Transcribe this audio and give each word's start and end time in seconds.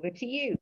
over 0.00 0.10
to 0.10 0.26
you. 0.26 0.56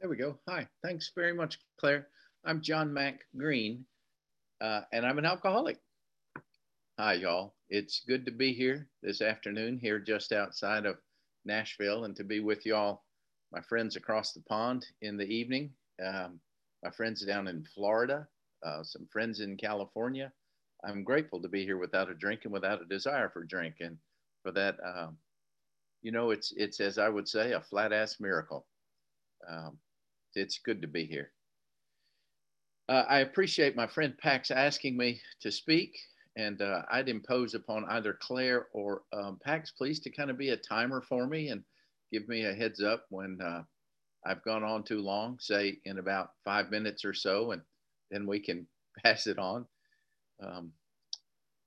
There 0.00 0.08
we 0.08 0.16
go. 0.16 0.38
Hi, 0.48 0.68
thanks 0.84 1.10
very 1.16 1.34
much, 1.34 1.58
Claire. 1.80 2.06
I'm 2.44 2.62
John 2.62 2.94
Mack 2.94 3.22
Green, 3.36 3.84
uh, 4.60 4.82
and 4.92 5.04
I'm 5.04 5.18
an 5.18 5.24
alcoholic. 5.24 5.78
Hi, 7.00 7.14
y'all. 7.14 7.56
It's 7.68 8.04
good 8.06 8.24
to 8.26 8.30
be 8.30 8.52
here 8.52 8.88
this 9.02 9.20
afternoon, 9.20 9.80
here 9.82 9.98
just 9.98 10.30
outside 10.30 10.86
of 10.86 10.98
Nashville, 11.44 12.04
and 12.04 12.14
to 12.14 12.22
be 12.22 12.38
with 12.38 12.64
y'all, 12.64 13.02
my 13.50 13.60
friends 13.62 13.96
across 13.96 14.32
the 14.32 14.42
pond 14.42 14.86
in 15.02 15.16
the 15.16 15.26
evening, 15.26 15.72
um, 16.04 16.38
my 16.84 16.90
friends 16.90 17.26
down 17.26 17.48
in 17.48 17.64
Florida, 17.74 18.28
uh, 18.64 18.84
some 18.84 19.08
friends 19.10 19.40
in 19.40 19.56
California. 19.56 20.32
I'm 20.84 21.04
grateful 21.04 21.42
to 21.42 21.48
be 21.48 21.64
here 21.64 21.78
without 21.78 22.10
a 22.10 22.14
drink 22.14 22.42
and 22.44 22.52
without 22.52 22.82
a 22.82 22.86
desire 22.86 23.30
for 23.30 23.44
drink, 23.44 23.76
and 23.80 23.98
for 24.42 24.52
that, 24.52 24.76
um, 24.84 25.18
you 26.02 26.12
know, 26.12 26.30
it's 26.30 26.52
it's 26.56 26.80
as 26.80 26.98
I 26.98 27.08
would 27.08 27.28
say, 27.28 27.52
a 27.52 27.60
flat 27.60 27.92
ass 27.92 28.16
miracle. 28.20 28.66
Um, 29.48 29.78
it's 30.34 30.58
good 30.64 30.82
to 30.82 30.88
be 30.88 31.04
here. 31.04 31.32
Uh, 32.88 33.04
I 33.08 33.18
appreciate 33.20 33.76
my 33.76 33.86
friend 33.86 34.16
Pax 34.16 34.50
asking 34.50 34.96
me 34.96 35.20
to 35.42 35.50
speak, 35.50 35.98
and 36.36 36.62
uh, 36.62 36.82
I'd 36.90 37.08
impose 37.08 37.54
upon 37.54 37.84
either 37.86 38.16
Claire 38.20 38.68
or 38.72 39.02
um, 39.12 39.38
Pax, 39.44 39.72
please, 39.72 40.00
to 40.00 40.10
kind 40.10 40.30
of 40.30 40.38
be 40.38 40.50
a 40.50 40.56
timer 40.56 41.02
for 41.02 41.26
me 41.26 41.48
and 41.48 41.64
give 42.12 42.26
me 42.28 42.44
a 42.44 42.54
heads 42.54 42.82
up 42.82 43.04
when 43.10 43.38
uh, 43.42 43.62
I've 44.24 44.42
gone 44.44 44.64
on 44.64 44.84
too 44.84 45.00
long, 45.00 45.38
say 45.40 45.78
in 45.84 45.98
about 45.98 46.30
five 46.44 46.70
minutes 46.70 47.04
or 47.04 47.12
so, 47.12 47.52
and 47.52 47.62
then 48.10 48.26
we 48.26 48.40
can 48.40 48.66
pass 49.04 49.26
it 49.26 49.38
on. 49.38 49.66
Um, 50.40 50.72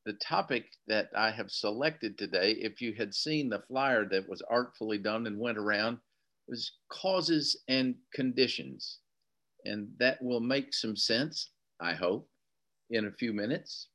the 0.06 0.14
topic 0.14 0.66
that 0.88 1.10
I 1.16 1.32
have 1.32 1.52
selected 1.52 2.18
today, 2.18 2.52
if 2.54 2.82
you 2.82 2.94
had 2.94 3.14
seen 3.14 3.50
the 3.50 3.64
flyer 3.68 4.06
that 4.10 4.28
was 4.28 4.42
artfully 4.50 4.98
done 4.98 5.28
and 5.28 5.40
went 5.40 5.58
around, 5.58 6.00
was 6.48 6.72
causes 6.90 7.62
and 7.68 7.96
conditions. 8.14 9.00
And 9.66 9.90
that 10.00 10.22
will 10.22 10.40
make 10.40 10.74
some 10.74 10.96
sense, 10.96 11.52
I 11.80 11.94
hope, 11.94 12.28
in 12.90 13.06
a 13.06 13.12
few 13.12 13.32
minutes. 13.32 13.90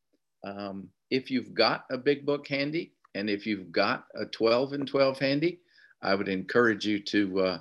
Um, 0.45 0.89
if 1.11 1.31
you've 1.31 1.55
got 1.55 1.87
a 1.91 1.99
big 1.99 2.25
book 2.25 2.47
handy, 2.47 2.93
and 3.15 3.29
if 3.29 3.47
you've 3.47 3.73
got 3.73 4.07
a 4.15 4.27
12 4.27 4.75
and 4.75 4.87
12 4.87 5.19
handy, 5.19 5.61
I 6.03 6.15
would 6.15 6.29
encourage 6.29 6.87
you 6.87 7.01
to 7.01 7.41
uh, 7.41 7.59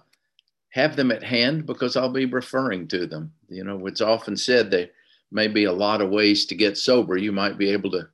have 0.70 0.96
them 0.96 1.12
at 1.12 1.24
hand 1.24 1.66
because 1.66 1.96
I'll 1.96 2.12
be 2.12 2.26
referring 2.26 2.88
to 2.90 3.08
them. 3.08 3.34
You 3.50 3.64
know, 3.64 3.88
it's 3.88 4.02
often 4.02 4.38
said 4.38 4.70
there 4.70 4.90
may 5.32 5.48
be 5.48 5.66
a 5.66 5.74
lot 5.74 6.02
of 6.02 6.10
ways 6.10 6.46
to 6.48 6.56
get 6.56 6.78
sober. 6.78 7.18
You 7.18 7.32
might 7.32 7.58
be 7.58 7.70
able 7.72 7.92
to 7.92 8.08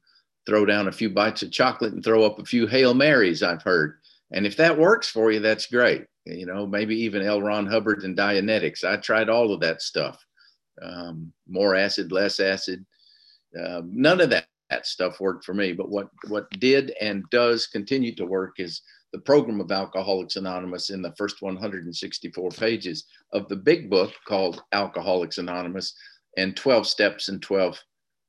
throw 0.46 0.66
down 0.66 0.88
a 0.88 0.92
few 0.92 1.10
bites 1.10 1.44
of 1.44 1.52
chocolate 1.52 1.94
and 1.94 2.04
throw 2.04 2.24
up 2.24 2.40
a 2.40 2.46
few 2.46 2.68
Hail 2.68 2.94
Marys, 2.94 3.44
I've 3.44 3.62
heard. 3.62 4.00
And 4.32 4.46
if 4.46 4.58
that 4.58 4.78
works 4.78 5.10
for 5.10 5.32
you, 5.32 5.40
that's 5.40 5.68
great 5.68 6.08
you 6.26 6.46
know, 6.46 6.68
maybe 6.68 6.96
even 6.96 7.22
L. 7.22 7.42
Ron 7.42 7.66
Hubbard 7.66 8.04
and 8.04 8.18
Dianetics. 8.18 8.84
I 8.84 8.98
tried 8.98 9.30
all 9.30 9.54
of 9.54 9.60
that 9.62 9.82
stuff. 9.82 10.24
Um, 10.82 11.32
more 11.48 11.76
acid, 11.76 12.12
less 12.12 12.40
acid. 12.40 12.86
Uh, 13.60 13.82
none 13.86 14.22
of 14.22 14.30
that, 14.30 14.46
that 14.70 14.86
stuff 14.86 15.20
worked 15.20 15.44
for 15.44 15.54
me. 15.54 15.74
But 15.74 15.90
what, 15.90 16.10
what 16.28 16.50
did 16.52 16.94
and 17.02 17.24
does 17.32 17.68
continue 17.68 18.16
to 18.16 18.26
work 18.26 18.60
is 18.60 18.82
the 19.12 19.20
program 19.20 19.60
of 19.60 19.72
Alcoholics 19.72 20.38
Anonymous 20.38 20.90
in 20.90 21.02
the 21.02 21.14
first 21.18 21.42
164 21.42 22.50
pages 22.52 23.06
of 23.34 23.48
the 23.50 23.56
big 23.56 23.90
book 23.90 24.14
called 24.26 24.64
Alcoholics 24.72 25.38
Anonymous 25.38 25.94
and 26.38 26.56
12 26.56 26.88
Steps 26.88 27.30
and 27.30 27.42
12 27.42 27.80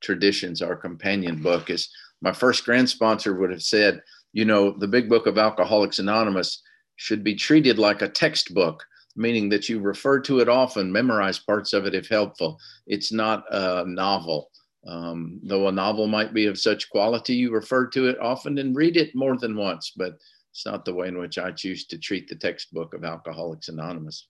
Traditions, 0.01 0.61
our 0.61 0.75
companion 0.75 1.41
book. 1.41 1.69
Is 1.69 1.89
my 2.21 2.33
first 2.33 2.65
grand 2.65 2.89
sponsor 2.89 3.35
would 3.35 3.51
have 3.51 3.63
said, 3.63 4.01
you 4.33 4.43
know, 4.43 4.71
the 4.77 4.87
big 4.87 5.07
book 5.07 5.27
of 5.27 5.37
Alcoholics 5.37 5.99
Anonymous 5.99 6.61
should 6.97 7.23
be 7.23 7.35
treated 7.35 7.79
like 7.79 8.01
a 8.01 8.09
textbook, 8.09 8.83
meaning 9.15 9.47
that 9.49 9.69
you 9.69 9.79
refer 9.79 10.19
to 10.19 10.39
it 10.39 10.49
often, 10.49 10.91
memorize 10.91 11.39
parts 11.39 11.71
of 11.71 11.85
it 11.85 11.95
if 11.95 12.07
helpful. 12.07 12.59
It's 12.85 13.11
not 13.11 13.45
a 13.51 13.85
novel. 13.87 14.51
Um, 14.85 15.39
though 15.43 15.69
a 15.69 15.71
novel 15.71 16.07
might 16.07 16.33
be 16.33 16.47
of 16.47 16.59
such 16.59 16.89
quality, 16.89 17.35
you 17.35 17.53
refer 17.53 17.87
to 17.87 18.09
it 18.09 18.19
often 18.19 18.57
and 18.57 18.75
read 18.75 18.97
it 18.97 19.15
more 19.15 19.37
than 19.37 19.55
once, 19.55 19.93
but 19.95 20.17
it's 20.51 20.65
not 20.65 20.83
the 20.85 20.93
way 20.93 21.07
in 21.07 21.17
which 21.17 21.37
I 21.37 21.51
choose 21.51 21.85
to 21.87 21.97
treat 21.97 22.27
the 22.27 22.35
textbook 22.35 22.93
of 22.93 23.05
Alcoholics 23.05 23.69
Anonymous. 23.69 24.27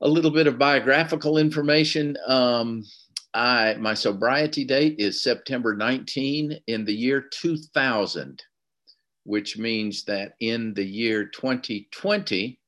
A 0.00 0.08
little 0.08 0.30
bit 0.30 0.46
of 0.46 0.58
biographical 0.58 1.38
information. 1.38 2.16
Um, 2.26 2.84
I, 3.32 3.74
my 3.74 3.94
sobriety 3.94 4.64
date 4.64 4.96
is 4.98 5.22
September 5.22 5.74
19 5.74 6.58
in 6.66 6.84
the 6.84 6.94
year 6.94 7.20
2000 7.20 8.42
which 9.24 9.56
means 9.58 10.04
that 10.04 10.34
in 10.40 10.74
the 10.74 10.84
year 10.84 11.24
2020, 11.24 12.58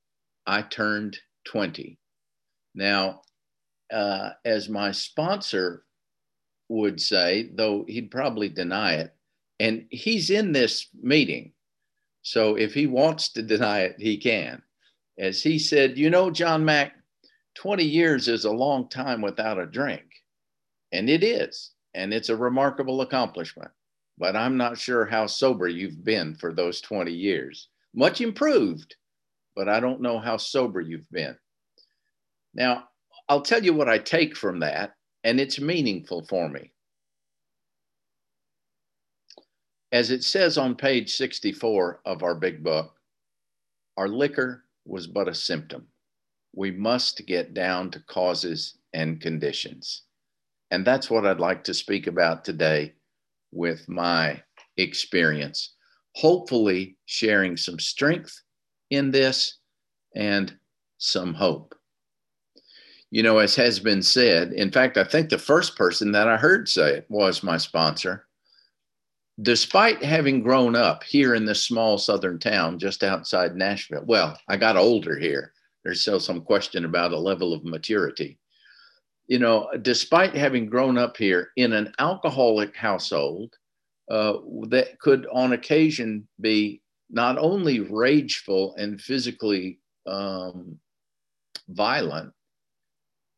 I 0.46 0.62
turned 0.62 1.18
20. 1.44 1.98
Now, 2.74 3.22
uh, 3.92 4.30
as 4.44 4.68
my 4.68 4.90
sponsor 4.90 5.84
would 6.68 7.00
say, 7.00 7.50
though 7.54 7.84
he'd 7.86 8.10
probably 8.10 8.48
deny 8.48 8.94
it, 8.94 9.14
and 9.60 9.86
he's 9.90 10.30
in 10.30 10.52
this 10.52 10.88
meeting. 11.00 11.52
So 12.22 12.56
if 12.56 12.74
he 12.74 12.86
wants 12.86 13.32
to 13.32 13.42
deny 13.54 13.80
it, 13.80 13.96
he 13.98 14.16
can. 14.16 14.62
As 15.18 15.42
he 15.42 15.58
said, 15.58 15.96
you 15.96 16.10
know, 16.10 16.30
John 16.30 16.64
Mack, 16.64 16.94
20 17.56 17.84
years 17.84 18.28
is 18.28 18.44
a 18.44 18.50
long 18.50 18.88
time 18.88 19.20
without 19.20 19.58
a 19.58 19.66
drink. 19.66 20.04
And 20.92 21.10
it 21.10 21.24
is. 21.24 21.72
And 21.94 22.12
it's 22.12 22.28
a 22.28 22.36
remarkable 22.36 23.00
accomplishment 23.00 23.70
but 24.18 24.36
I'm 24.36 24.56
not 24.56 24.78
sure 24.78 25.04
how 25.04 25.26
sober 25.26 25.68
you've 25.68 26.02
been 26.02 26.34
for 26.34 26.52
those 26.52 26.80
20 26.80 27.12
years. 27.12 27.68
Much 27.94 28.20
improved, 28.20 28.96
but 29.54 29.68
I 29.68 29.80
don't 29.80 30.00
know 30.00 30.18
how 30.18 30.36
sober 30.36 30.80
you've 30.80 31.10
been. 31.10 31.36
Now, 32.54 32.84
I'll 33.28 33.42
tell 33.42 33.62
you 33.62 33.74
what 33.74 33.88
I 33.88 33.98
take 33.98 34.36
from 34.36 34.60
that, 34.60 34.94
and 35.24 35.40
it's 35.40 35.60
meaningful 35.60 36.24
for 36.26 36.48
me. 36.48 36.72
As 39.92 40.10
it 40.10 40.24
says 40.24 40.58
on 40.58 40.74
page 40.74 41.14
64 41.14 42.00
of 42.04 42.22
our 42.22 42.34
big 42.34 42.62
book, 42.62 42.94
our 43.96 44.08
liquor 44.08 44.64
was 44.84 45.06
but 45.06 45.28
a 45.28 45.34
symptom. 45.34 45.86
We 46.56 46.70
must 46.72 47.26
get 47.26 47.54
down 47.54 47.90
to 47.92 48.00
causes 48.00 48.78
and 48.94 49.20
conditions. 49.20 50.02
And 50.70 50.84
that's 50.84 51.10
what 51.10 51.26
I'd 51.26 51.38
like 51.38 51.62
to 51.64 51.74
speak 51.74 52.06
about 52.06 52.44
today 52.44 52.94
with 53.52 53.88
my 53.88 54.42
experience, 54.78 55.74
hopefully 56.14 56.96
sharing 57.04 57.56
some 57.56 57.78
strength 57.78 58.42
in 58.90 59.10
this 59.10 59.58
and 60.14 60.56
some 60.98 61.34
hope. 61.34 61.74
You 63.10 63.22
know, 63.22 63.38
as 63.38 63.54
has 63.56 63.78
been 63.78 64.02
said, 64.02 64.52
in 64.52 64.72
fact, 64.72 64.96
I 64.96 65.04
think 65.04 65.28
the 65.28 65.38
first 65.38 65.76
person 65.76 66.10
that 66.12 66.26
I 66.26 66.38
heard 66.38 66.68
say 66.68 66.94
it 66.94 67.06
was 67.08 67.42
my 67.42 67.58
sponsor. 67.58 68.26
Despite 69.42 70.02
having 70.02 70.42
grown 70.42 70.74
up 70.74 71.04
here 71.04 71.34
in 71.34 71.44
this 71.44 71.62
small 71.62 71.98
southern 71.98 72.38
town 72.38 72.78
just 72.78 73.04
outside 73.04 73.54
Nashville, 73.54 74.04
well, 74.06 74.38
I 74.48 74.56
got 74.56 74.78
older 74.78 75.18
here. 75.18 75.52
There's 75.86 76.02
still 76.02 76.20
some 76.20 76.42
question 76.42 76.84
about 76.84 77.12
a 77.12 77.18
level 77.18 77.54
of 77.54 77.64
maturity 77.64 78.38
you 79.26 79.38
know, 79.38 79.68
despite 79.82 80.34
having 80.34 80.66
grown 80.66 80.96
up 80.96 81.16
here 81.16 81.50
in 81.56 81.72
an 81.72 81.92
alcoholic 81.98 82.76
household 82.76 83.54
uh, 84.10 84.34
that 84.68 84.98
could 85.00 85.26
on 85.32 85.52
occasion 85.52 86.26
be 86.40 86.80
not 87.10 87.38
only 87.38 87.80
rageful 87.80 88.74
and 88.76 89.00
physically 89.00 89.80
um, 90.06 90.78
violent, 91.68 92.32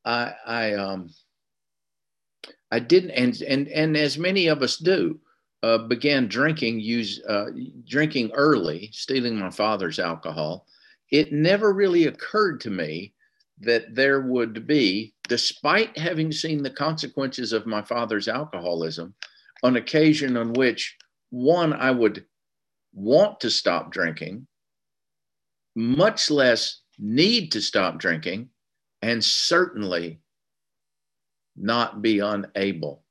I, 0.04 0.34
I, 0.46 0.74
um, 0.74 1.10
I 2.70 2.78
didn't, 2.80 3.10
and, 3.12 3.40
and, 3.42 3.68
and 3.68 3.96
as 3.96 4.18
many 4.18 4.48
of 4.48 4.62
us 4.62 4.76
do, 4.76 5.18
uh, 5.62 5.78
began 5.78 6.28
drinking, 6.28 6.80
use 6.80 7.20
uh, 7.26 7.46
drinking 7.86 8.30
early, 8.32 8.90
stealing 8.92 9.36
my 9.36 9.50
father's 9.50 9.98
alcohol. 9.98 10.66
It 11.10 11.32
never 11.32 11.72
really 11.72 12.06
occurred 12.06 12.60
to 12.62 12.70
me 12.70 13.14
that 13.60 13.94
there 13.94 14.20
would 14.20 14.66
be, 14.66 15.14
despite 15.28 15.96
having 15.98 16.30
seen 16.30 16.62
the 16.62 16.70
consequences 16.70 17.52
of 17.52 17.66
my 17.66 17.82
father's 17.82 18.28
alcoholism, 18.28 19.14
an 19.62 19.76
occasion 19.76 20.36
on 20.36 20.52
which 20.52 20.96
one, 21.30 21.72
I 21.72 21.90
would 21.90 22.24
want 22.92 23.40
to 23.40 23.50
stop 23.50 23.90
drinking, 23.90 24.46
much 25.74 26.30
less 26.30 26.82
need 26.98 27.52
to 27.52 27.60
stop 27.60 27.98
drinking, 27.98 28.50
and 29.02 29.24
certainly 29.24 30.20
not 31.56 32.02
be 32.02 32.20
unable, 32.20 33.04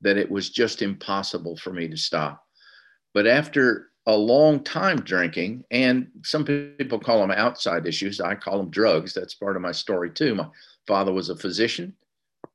that 0.00 0.16
it 0.16 0.30
was 0.30 0.50
just 0.50 0.82
impossible 0.82 1.56
for 1.56 1.72
me 1.72 1.88
to 1.88 1.96
stop. 1.96 2.44
But 3.12 3.26
after 3.26 3.90
a 4.06 4.16
long 4.16 4.62
time 4.64 5.00
drinking, 5.00 5.64
and 5.70 6.08
some 6.22 6.44
people 6.44 6.98
call 6.98 7.20
them 7.20 7.30
outside 7.30 7.86
issues. 7.86 8.20
I 8.20 8.34
call 8.34 8.58
them 8.58 8.70
drugs. 8.70 9.14
That's 9.14 9.34
part 9.34 9.56
of 9.56 9.62
my 9.62 9.72
story 9.72 10.10
too. 10.10 10.34
My 10.34 10.48
father 10.86 11.12
was 11.12 11.30
a 11.30 11.36
physician. 11.36 11.94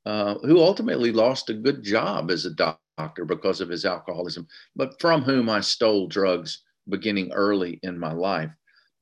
uh, 0.06 0.34
who 0.42 0.58
ultimately 0.60 1.12
lost 1.12 1.50
a 1.50 1.54
good 1.54 1.82
job 1.82 2.30
as 2.30 2.46
a 2.46 2.54
doctor 2.54 3.24
because 3.24 3.60
of 3.60 3.68
his 3.68 3.84
alcoholism, 3.84 4.46
but 4.76 4.98
from 5.00 5.22
whom 5.22 5.48
I 5.48 5.60
stole 5.60 6.06
drugs 6.06 6.62
beginning 6.88 7.32
early 7.32 7.78
in 7.82 7.98
my 7.98 8.12
life. 8.12 8.50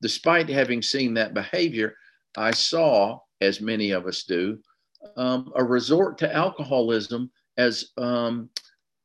Despite 0.01 0.49
having 0.49 0.81
seen 0.81 1.13
that 1.15 1.33
behavior, 1.33 1.95
I 2.37 2.51
saw, 2.51 3.19
as 3.41 3.61
many 3.61 3.91
of 3.91 4.05
us 4.05 4.23
do, 4.23 4.59
um, 5.15 5.51
a 5.55 5.63
resort 5.63 6.17
to 6.19 6.35
alcoholism 6.35 7.31
as 7.57 7.89
um, 7.97 8.49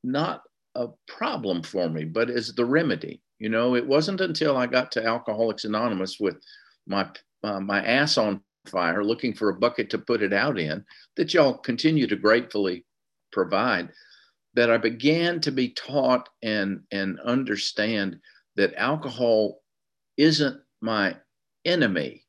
not 0.02 0.42
a 0.74 0.88
problem 1.06 1.62
for 1.62 1.88
me, 1.88 2.04
but 2.04 2.30
as 2.30 2.52
the 2.54 2.64
remedy. 2.64 3.22
You 3.38 3.48
know, 3.48 3.74
it 3.74 3.86
wasn't 3.86 4.20
until 4.20 4.56
I 4.56 4.66
got 4.66 4.92
to 4.92 5.04
Alcoholics 5.04 5.64
Anonymous 5.64 6.18
with 6.20 6.36
my 6.86 7.08
uh, 7.42 7.60
my 7.60 7.84
ass 7.84 8.16
on 8.16 8.40
fire, 8.66 9.04
looking 9.04 9.34
for 9.34 9.50
a 9.50 9.58
bucket 9.58 9.90
to 9.90 9.98
put 9.98 10.22
it 10.22 10.32
out 10.32 10.58
in, 10.58 10.84
that 11.16 11.34
y'all 11.34 11.58
continue 11.58 12.06
to 12.06 12.16
gratefully 12.16 12.86
provide, 13.32 13.90
that 14.54 14.70
I 14.70 14.78
began 14.78 15.40
to 15.40 15.50
be 15.50 15.70
taught 15.70 16.28
and 16.42 16.82
and 16.92 17.20
understand 17.20 18.18
that 18.56 18.74
alcohol 18.76 19.62
isn't 20.16 20.60
my 20.80 21.16
enemy, 21.64 22.24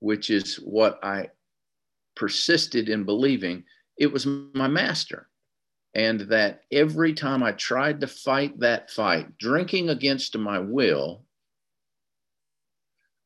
which 0.00 0.30
is 0.30 0.56
what 0.56 1.02
I 1.02 1.30
persisted 2.14 2.88
in 2.88 3.04
believing. 3.04 3.64
It 3.98 4.12
was 4.12 4.26
my 4.26 4.68
master 4.68 5.28
and 5.94 6.20
that 6.22 6.62
every 6.70 7.12
time 7.12 7.42
I 7.42 7.52
tried 7.52 8.00
to 8.00 8.06
fight 8.06 8.60
that 8.60 8.90
fight, 8.90 9.36
drinking 9.38 9.90
against 9.90 10.36
my 10.36 10.58
will, 10.58 11.24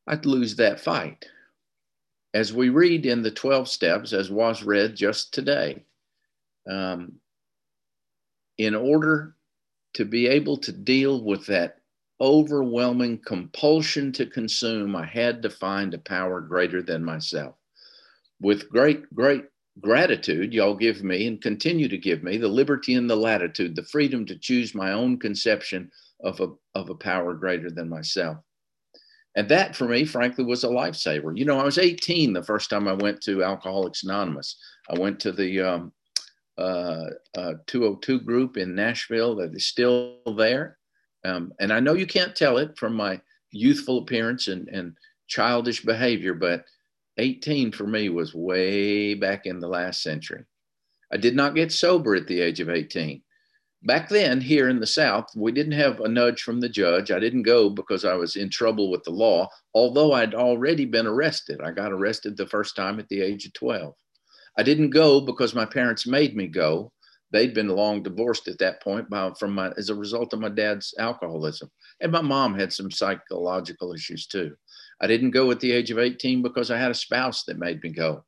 I'd 0.05 0.25
lose 0.25 0.55
that 0.57 0.79
fight. 0.79 1.25
As 2.33 2.53
we 2.53 2.69
read 2.69 3.05
in 3.05 3.23
the 3.23 3.31
12 3.31 3.67
steps, 3.67 4.13
as 4.13 4.29
was 4.29 4.63
read 4.63 4.95
just 4.95 5.33
today, 5.33 5.85
um, 6.69 7.13
in 8.57 8.75
order 8.75 9.35
to 9.93 10.05
be 10.05 10.27
able 10.27 10.57
to 10.57 10.71
deal 10.71 11.23
with 11.23 11.45
that 11.47 11.77
overwhelming 12.19 13.19
compulsion 13.19 14.11
to 14.11 14.25
consume, 14.25 14.95
I 14.95 15.05
had 15.05 15.41
to 15.43 15.49
find 15.49 15.93
a 15.93 15.99
power 15.99 16.41
greater 16.41 16.81
than 16.81 17.03
myself. 17.03 17.55
With 18.39 18.69
great, 18.69 19.13
great 19.13 19.45
gratitude 19.81 20.53
y'all 20.53 20.75
give 20.75 21.03
me 21.03 21.27
and 21.27 21.41
continue 21.41 21.87
to 21.87 21.97
give 21.97 22.23
me 22.23 22.37
the 22.37 22.47
liberty 22.47 22.95
and 22.95 23.09
the 23.09 23.15
latitude, 23.15 23.75
the 23.75 23.83
freedom 23.83 24.25
to 24.25 24.37
choose 24.37 24.73
my 24.73 24.91
own 24.91 25.17
conception 25.19 25.91
of 26.23 26.39
a, 26.39 26.47
of 26.75 26.89
a 26.89 26.95
power 26.95 27.33
greater 27.33 27.69
than 27.69 27.89
myself. 27.89 28.37
And 29.35 29.47
that 29.49 29.75
for 29.75 29.87
me, 29.87 30.03
frankly, 30.03 30.43
was 30.43 30.63
a 30.63 30.67
lifesaver. 30.67 31.37
You 31.37 31.45
know, 31.45 31.59
I 31.59 31.63
was 31.63 31.77
18 31.77 32.33
the 32.33 32.41
first 32.41 32.71
time 32.71 32.87
I 32.87 32.93
went 32.93 33.21
to 33.21 33.43
Alcoholics 33.43 34.03
Anonymous. 34.03 34.57
I 34.89 34.97
went 34.97 35.19
to 35.19 35.31
the 35.31 35.61
um, 35.61 35.91
uh, 36.57 37.05
uh, 37.37 37.53
202 37.67 38.21
group 38.21 38.57
in 38.57 38.73
Nashville 38.73 39.35
that 39.35 39.53
is 39.53 39.67
still 39.67 40.17
there. 40.37 40.79
Um, 41.23 41.53
and 41.59 41.71
I 41.71 41.79
know 41.79 41.93
you 41.93 42.07
can't 42.07 42.35
tell 42.35 42.57
it 42.57 42.77
from 42.79 42.95
my 42.95 43.21
youthful 43.51 43.99
appearance 43.99 44.47
and, 44.47 44.67
and 44.69 44.97
childish 45.27 45.83
behavior, 45.83 46.33
but 46.33 46.65
18 47.17 47.71
for 47.71 47.87
me 47.87 48.09
was 48.09 48.35
way 48.35 49.13
back 49.13 49.45
in 49.45 49.59
the 49.59 49.67
last 49.67 50.03
century. 50.03 50.45
I 51.11 51.17
did 51.17 51.35
not 51.35 51.55
get 51.55 51.71
sober 51.71 52.15
at 52.15 52.27
the 52.27 52.41
age 52.41 52.59
of 52.59 52.69
18. 52.69 53.21
Back 53.83 54.09
then, 54.09 54.41
here 54.41 54.69
in 54.69 54.79
the 54.79 54.87
South, 54.87 55.27
we 55.35 55.51
didn't 55.51 55.73
have 55.73 55.99
a 55.99 56.07
nudge 56.07 56.41
from 56.41 56.59
the 56.59 56.67
judge. 56.67 57.11
I 57.11 57.19
didn't 57.19 57.43
go 57.43 57.69
because 57.69 58.05
I 58.05 58.15
was 58.15 58.35
in 58.35 58.49
trouble 58.49 58.89
with 58.89 59.03
the 59.03 59.11
law, 59.11 59.47
although 59.73 60.13
I'd 60.13 60.33
already 60.33 60.85
been 60.85 61.07
arrested. 61.07 61.61
I 61.61 61.71
got 61.71 61.91
arrested 61.91 62.35
the 62.35 62.47
first 62.47 62.75
time 62.75 62.99
at 62.99 63.07
the 63.07 63.21
age 63.21 63.45
of 63.45 63.53
12. 63.53 63.93
I 64.57 64.63
didn't 64.63 64.89
go 64.89 65.21
because 65.21 65.53
my 65.53 65.65
parents 65.65 66.07
made 66.07 66.35
me 66.35 66.47
go. 66.47 66.91
They'd 67.31 67.53
been 67.53 67.67
long 67.67 68.01
divorced 68.01 68.47
at 68.47 68.57
that 68.59 68.81
point 68.81 69.09
by, 69.09 69.31
from 69.39 69.53
my, 69.53 69.71
as 69.77 69.89
a 69.89 69.95
result 69.95 70.33
of 70.33 70.39
my 70.39 70.49
dad's 70.49 70.93
alcoholism. 70.97 71.69
And 72.01 72.11
my 72.11 72.21
mom 72.21 72.57
had 72.57 72.73
some 72.73 72.89
psychological 72.89 73.93
issues 73.93 74.25
too. 74.25 74.55
I 75.01 75.07
didn't 75.07 75.31
go 75.31 75.51
at 75.51 75.59
the 75.59 75.71
age 75.71 75.91
of 75.91 75.99
18 75.99 76.41
because 76.41 76.71
I 76.71 76.77
had 76.77 76.91
a 76.91 76.95
spouse 76.95 77.43
that 77.43 77.59
made 77.59 77.83
me 77.83 77.89
go. 77.89 78.23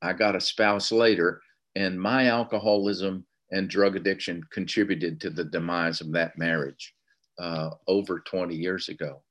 I 0.00 0.12
got 0.12 0.36
a 0.36 0.40
spouse 0.40 0.92
later, 0.92 1.40
and 1.74 2.00
my 2.00 2.26
alcoholism 2.26 3.26
and 3.50 3.68
drug 3.68 3.96
addiction 3.96 4.42
contributed 4.50 5.20
to 5.20 5.30
the 5.30 5.44
demise 5.44 6.00
of 6.00 6.12
that 6.12 6.38
marriage 6.38 6.94
uh, 7.38 7.70
over 7.86 8.20
20 8.20 8.54
years 8.54 8.88
ago. 8.88 9.22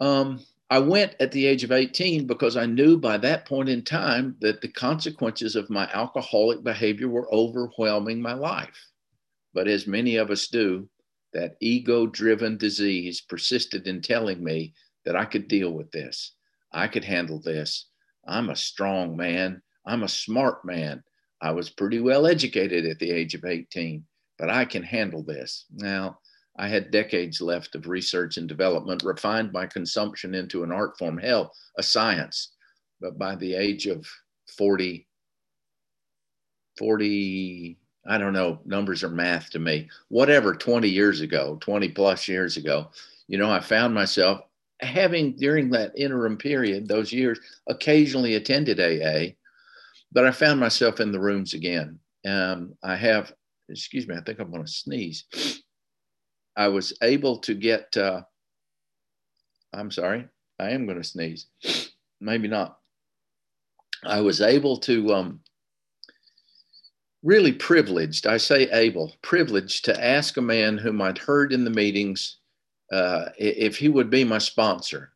Um, 0.00 0.40
I 0.68 0.78
went 0.78 1.14
at 1.20 1.32
the 1.32 1.46
age 1.46 1.64
of 1.64 1.72
18 1.72 2.26
because 2.26 2.56
I 2.56 2.66
knew 2.66 2.96
by 2.98 3.18
that 3.18 3.46
point 3.46 3.68
in 3.68 3.84
time 3.84 4.36
that 4.40 4.60
the 4.60 4.68
consequences 4.68 5.54
of 5.54 5.70
my 5.70 5.88
alcoholic 5.92 6.64
behavior 6.64 7.08
were 7.08 7.32
overwhelming 7.32 8.20
my 8.20 8.32
life. 8.32 8.88
But 9.54 9.68
as 9.68 9.86
many 9.86 10.16
of 10.16 10.30
us 10.30 10.48
do, 10.48 10.88
that 11.34 11.56
ego 11.60 12.06
driven 12.06 12.56
disease 12.56 13.20
persisted 13.20 13.86
in 13.86 14.00
telling 14.00 14.42
me 14.42 14.74
that 15.04 15.16
I 15.16 15.24
could 15.24 15.48
deal 15.48 15.72
with 15.72 15.90
this. 15.90 16.32
I 16.72 16.88
could 16.88 17.04
handle 17.04 17.40
this. 17.40 17.86
I'm 18.26 18.50
a 18.50 18.56
strong 18.56 19.16
man. 19.16 19.62
I'm 19.86 20.02
a 20.02 20.08
smart 20.08 20.64
man. 20.64 21.02
I 21.40 21.50
was 21.50 21.70
pretty 21.70 22.00
well 22.00 22.26
educated 22.26 22.86
at 22.86 22.98
the 22.98 23.10
age 23.10 23.34
of 23.34 23.44
18, 23.44 24.04
but 24.38 24.48
I 24.48 24.64
can 24.64 24.82
handle 24.82 25.24
this. 25.24 25.64
Now, 25.72 26.18
I 26.56 26.68
had 26.68 26.90
decades 26.90 27.40
left 27.40 27.74
of 27.74 27.88
research 27.88 28.36
and 28.36 28.48
development, 28.48 29.02
refined 29.02 29.52
my 29.52 29.66
consumption 29.66 30.34
into 30.34 30.62
an 30.62 30.70
art 30.70 30.98
form, 30.98 31.18
hell, 31.18 31.52
a 31.78 31.82
science. 31.82 32.52
But 33.00 33.18
by 33.18 33.34
the 33.34 33.54
age 33.54 33.86
of 33.86 34.06
40, 34.56 35.08
40, 36.78 37.78
I 38.06 38.18
don't 38.18 38.32
know, 38.32 38.60
numbers 38.64 39.02
are 39.02 39.08
math 39.08 39.50
to 39.50 39.58
me, 39.58 39.88
whatever, 40.08 40.54
20 40.54 40.88
years 40.88 41.20
ago, 41.20 41.58
20 41.60 41.88
plus 41.88 42.28
years 42.28 42.56
ago, 42.56 42.90
you 43.28 43.38
know, 43.38 43.50
I 43.50 43.60
found 43.60 43.94
myself 43.94 44.42
having 44.82 45.36
during 45.36 45.70
that 45.70 45.92
interim 45.96 46.36
period, 46.36 46.88
those 46.88 47.12
years, 47.12 47.38
occasionally 47.68 48.34
attended 48.34 48.80
AA, 48.80 49.34
but 50.12 50.26
I 50.26 50.30
found 50.30 50.60
myself 50.60 51.00
in 51.00 51.12
the 51.12 51.20
rooms 51.20 51.54
again. 51.54 51.98
Um, 52.26 52.74
I 52.82 52.96
have, 52.96 53.32
excuse 53.68 54.06
me, 54.06 54.16
I 54.16 54.20
think 54.20 54.38
I'm 54.38 54.50
going 54.50 54.64
to 54.64 54.70
sneeze. 54.70 55.24
I 56.56 56.68
was 56.68 56.92
able 57.02 57.38
to 57.38 57.54
get, 57.54 57.96
uh, 57.96 58.22
I'm 59.72 59.90
sorry, 59.90 60.28
I 60.58 60.70
am 60.70 60.86
going 60.86 60.98
to 60.98 61.04
sneeze. 61.04 61.46
Maybe 62.20 62.48
not. 62.48 62.78
I 64.04 64.20
was 64.20 64.40
able 64.40 64.76
to, 64.78 65.14
um, 65.14 65.40
really 67.22 67.52
privileged, 67.52 68.26
I 68.26 68.36
say 68.36 68.68
able, 68.70 69.14
privileged 69.22 69.84
to 69.84 70.04
ask 70.04 70.36
a 70.36 70.42
man 70.42 70.76
whom 70.76 71.00
I'd 71.00 71.18
heard 71.18 71.52
in 71.52 71.64
the 71.64 71.70
meetings 71.70 72.38
uh, 72.92 73.30
if 73.38 73.76
he 73.76 73.88
would 73.88 74.10
be 74.10 74.22
my 74.22 74.38
sponsor 74.38 75.12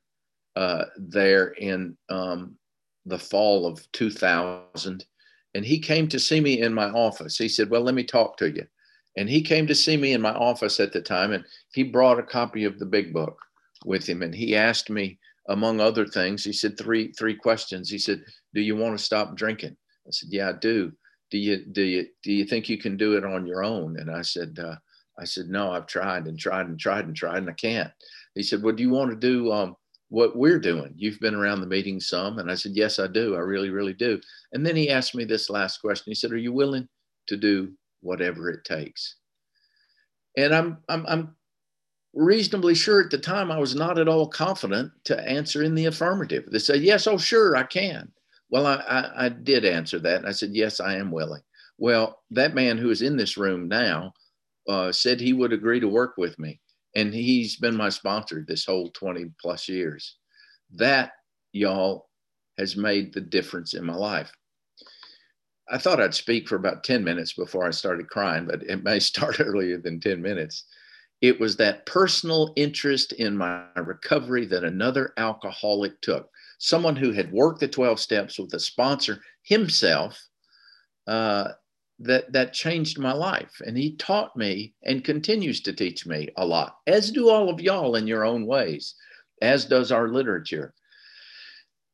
uh, 0.56 0.86
there 0.96 1.48
in 1.48 1.96
um, 2.08 2.56
the 3.04 3.18
fall 3.18 3.66
of 3.66 3.86
2000. 3.92 5.04
And 5.54 5.64
he 5.64 5.78
came 5.78 6.08
to 6.08 6.18
see 6.18 6.40
me 6.40 6.60
in 6.60 6.72
my 6.74 6.90
office. 6.90 7.36
He 7.36 7.48
said, 7.48 7.70
Well, 7.70 7.82
let 7.82 7.94
me 7.94 8.04
talk 8.04 8.36
to 8.38 8.50
you. 8.50 8.66
And 9.16 9.28
he 9.28 9.42
came 9.42 9.66
to 9.66 9.74
see 9.74 9.96
me 9.96 10.12
in 10.12 10.20
my 10.20 10.34
office 10.34 10.80
at 10.80 10.92
the 10.92 11.00
time, 11.00 11.32
and 11.32 11.44
he 11.72 11.82
brought 11.82 12.18
a 12.18 12.22
copy 12.22 12.64
of 12.64 12.78
the 12.78 12.84
big 12.84 13.14
book 13.14 13.38
with 13.84 14.06
him. 14.06 14.22
And 14.22 14.34
he 14.34 14.54
asked 14.54 14.90
me, 14.90 15.18
among 15.48 15.80
other 15.80 16.06
things, 16.06 16.44
he 16.44 16.52
said 16.52 16.76
three 16.76 17.12
three 17.12 17.34
questions. 17.34 17.88
He 17.88 17.98
said, 17.98 18.24
"Do 18.54 18.60
you 18.60 18.76
want 18.76 18.98
to 18.98 19.04
stop 19.04 19.36
drinking?" 19.36 19.76
I 20.06 20.10
said, 20.10 20.28
"Yeah, 20.32 20.50
I 20.50 20.52
do." 20.52 20.92
Do 21.30 21.38
you 21.38 21.64
do 21.66 21.82
you 21.82 22.06
do 22.22 22.32
you 22.32 22.44
think 22.44 22.68
you 22.68 22.78
can 22.78 22.96
do 22.96 23.16
it 23.16 23.24
on 23.24 23.46
your 23.46 23.64
own? 23.64 23.98
And 23.98 24.10
I 24.10 24.22
said, 24.22 24.58
uh, 24.58 24.76
I 25.18 25.24
said, 25.24 25.48
no, 25.48 25.72
I've 25.72 25.86
tried 25.86 26.26
and 26.26 26.38
tried 26.38 26.66
and 26.66 26.78
tried 26.78 27.06
and 27.06 27.16
tried 27.16 27.38
and 27.38 27.50
I 27.50 27.54
can't. 27.54 27.90
He 28.34 28.42
said, 28.42 28.62
well, 28.62 28.74
do 28.74 28.82
you 28.82 28.90
want 28.90 29.10
to 29.10 29.16
do 29.16 29.50
um, 29.50 29.76
what 30.08 30.36
we're 30.36 30.58
doing? 30.58 30.92
You've 30.96 31.20
been 31.20 31.34
around 31.34 31.60
the 31.60 31.66
meeting 31.66 32.00
some. 32.00 32.38
And 32.38 32.50
I 32.50 32.54
said, 32.54 32.72
yes, 32.74 32.98
I 32.98 33.06
do. 33.06 33.34
I 33.34 33.40
really, 33.40 33.70
really 33.70 33.94
do. 33.94 34.20
And 34.52 34.64
then 34.64 34.76
he 34.76 34.90
asked 34.90 35.14
me 35.14 35.24
this 35.24 35.48
last 35.48 35.80
question. 35.80 36.10
He 36.10 36.14
said, 36.14 36.32
are 36.32 36.36
you 36.36 36.52
willing 36.52 36.86
to 37.28 37.36
do 37.36 37.72
whatever 38.02 38.50
it 38.50 38.64
takes? 38.64 39.16
And 40.36 40.54
I'm, 40.54 40.78
I'm, 40.88 41.06
I'm 41.06 41.36
reasonably 42.12 42.74
sure 42.74 43.02
at 43.02 43.10
the 43.10 43.18
time 43.18 43.50
I 43.50 43.58
was 43.58 43.74
not 43.74 43.98
at 43.98 44.08
all 44.08 44.28
confident 44.28 44.92
to 45.04 45.28
answer 45.28 45.62
in 45.62 45.74
the 45.74 45.86
affirmative. 45.86 46.44
They 46.50 46.58
said, 46.58 46.82
yes, 46.82 47.06
oh, 47.06 47.18
sure, 47.18 47.56
I 47.56 47.62
can. 47.62 48.12
Well, 48.50 48.66
I, 48.66 48.74
I, 48.74 49.26
I 49.26 49.28
did 49.30 49.64
answer 49.64 49.98
that. 50.00 50.18
And 50.18 50.26
I 50.26 50.32
said, 50.32 50.50
yes, 50.52 50.78
I 50.78 50.96
am 50.96 51.10
willing. 51.10 51.42
Well, 51.78 52.22
that 52.30 52.54
man 52.54 52.78
who 52.78 52.90
is 52.90 53.02
in 53.02 53.16
this 53.16 53.36
room 53.36 53.66
now, 53.66 54.12
uh, 54.68 54.92
said 54.92 55.20
he 55.20 55.32
would 55.32 55.52
agree 55.52 55.80
to 55.80 55.88
work 55.88 56.14
with 56.16 56.38
me. 56.38 56.60
And 56.94 57.12
he's 57.12 57.56
been 57.56 57.76
my 57.76 57.90
sponsor 57.90 58.44
this 58.46 58.64
whole 58.64 58.90
20 58.90 59.26
plus 59.40 59.68
years. 59.68 60.16
That, 60.74 61.12
y'all, 61.52 62.08
has 62.58 62.76
made 62.76 63.12
the 63.12 63.20
difference 63.20 63.74
in 63.74 63.84
my 63.84 63.94
life. 63.94 64.32
I 65.68 65.78
thought 65.78 66.00
I'd 66.00 66.14
speak 66.14 66.48
for 66.48 66.56
about 66.56 66.84
10 66.84 67.02
minutes 67.02 67.32
before 67.32 67.66
I 67.66 67.70
started 67.70 68.08
crying, 68.08 68.46
but 68.46 68.62
it 68.62 68.82
may 68.82 68.98
start 69.00 69.40
earlier 69.40 69.78
than 69.78 70.00
10 70.00 70.22
minutes. 70.22 70.64
It 71.22 71.40
was 71.40 71.56
that 71.56 71.86
personal 71.86 72.52
interest 72.56 73.12
in 73.12 73.36
my 73.36 73.64
recovery 73.76 74.46
that 74.46 74.64
another 74.64 75.12
alcoholic 75.16 76.00
took. 76.02 76.28
Someone 76.58 76.96
who 76.96 77.12
had 77.12 77.32
worked 77.32 77.60
the 77.60 77.68
12 77.68 77.98
steps 77.98 78.38
with 78.38 78.52
a 78.54 78.60
sponsor 78.60 79.20
himself 79.42 80.22
uh, 81.06 81.52
that 81.98 82.32
that 82.32 82.52
changed 82.52 82.98
my 82.98 83.12
life. 83.12 83.60
And 83.64 83.76
he 83.76 83.96
taught 83.96 84.36
me 84.36 84.74
and 84.82 85.04
continues 85.04 85.60
to 85.62 85.72
teach 85.72 86.06
me 86.06 86.28
a 86.36 86.44
lot 86.44 86.78
as 86.86 87.10
do 87.10 87.28
all 87.28 87.48
of 87.48 87.60
y'all 87.60 87.96
in 87.96 88.06
your 88.06 88.24
own 88.24 88.46
ways 88.46 88.94
as 89.42 89.64
does 89.66 89.92
our 89.92 90.08
literature 90.08 90.74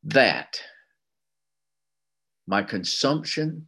that 0.03 0.61
my 2.47 2.61
consumption 2.61 3.65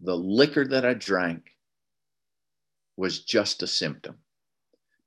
the 0.00 0.14
liquor 0.14 0.64
that 0.66 0.84
i 0.84 0.94
drank 0.94 1.42
was 2.96 3.24
just 3.24 3.62
a 3.62 3.66
symptom 3.66 4.16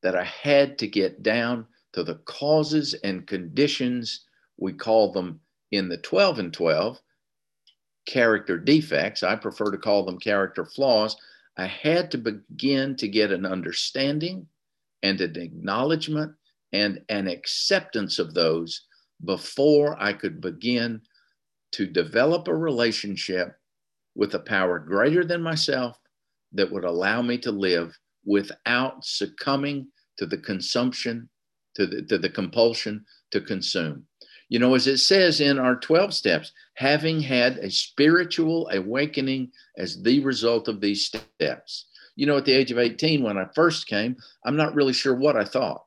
that 0.04 0.16
i 0.16 0.24
had 0.24 0.78
to 0.78 0.88
get 0.88 1.24
down 1.24 1.66
to 1.94 2.04
the 2.04 2.16
causes 2.25 2.94
and 3.04 3.28
conditions 3.28 4.25
we 4.58 4.74
call 4.74 5.12
them 5.12 5.40
in 5.72 5.88
the 5.88 5.98
12 5.98 6.40
and 6.40 6.54
12 6.54 7.00
character 8.05 8.58
defects. 8.58 9.24
I 9.24 9.36
prefer 9.36 9.72
to 9.72 9.77
call 9.77 10.05
them 10.05 10.20
character 10.20 10.65
flaws. 10.65 11.15
I 11.58 11.65
had 11.65 12.12
to 12.12 12.17
begin 12.17 12.96
to 12.98 13.08
get 13.08 13.31
an 13.31 13.46
understanding 13.46 14.48
and 15.03 15.20
an 15.22 15.38
acknowledgement 15.38 16.34
and 16.74 17.01
an 17.10 17.27
acceptance 17.27 18.20
of 18.20 18.34
those 18.34 18.86
before 19.25 20.01
I 20.01 20.13
could 20.13 20.41
begin 20.41 21.01
to 21.74 21.86
develop 21.86 22.48
a 22.48 22.55
relationship 22.55 23.55
with 24.15 24.34
a 24.36 24.39
power 24.39 24.79
greater 24.79 25.24
than 25.24 25.41
myself 25.41 25.98
that 26.53 26.72
would 26.72 26.84
allow 26.84 27.22
me 27.22 27.38
to 27.39 27.51
live 27.51 27.98
without 28.25 29.03
succumbing 29.05 29.88
to 30.17 30.25
the 30.25 30.38
consumption, 30.38 31.29
to 31.75 31.86
the, 31.88 32.01
to 32.03 32.17
the 32.17 32.29
compulsion 32.29 33.05
to 33.31 33.41
consume. 33.41 34.05
You 34.51 34.60
know, 34.60 34.75
as 34.75 34.86
it 34.86 34.98
says 34.98 35.39
in 35.39 35.58
our 35.58 35.77
12 35.77 36.13
steps, 36.13 36.51
having 36.74 37.22
had 37.22 37.55
a 37.60 37.72
spiritual 37.72 38.67
awakening 38.74 39.53
as 39.77 40.03
the 40.03 40.20
result 40.20 40.67
of 40.67 40.81
these 40.81 41.05
steps. 41.05 41.86
You 42.17 42.25
know, 42.25 42.36
at 42.36 42.43
the 42.43 42.51
age 42.51 42.70
of 42.70 42.77
18, 42.77 43.24
when 43.24 43.38
I 43.38 43.46
first 43.55 43.88
came, 43.88 44.17
I'm 44.46 44.58
not 44.58 44.75
really 44.75 44.91
sure 44.91 45.15
what 45.15 45.38
I 45.38 45.46
thought. 45.46 45.86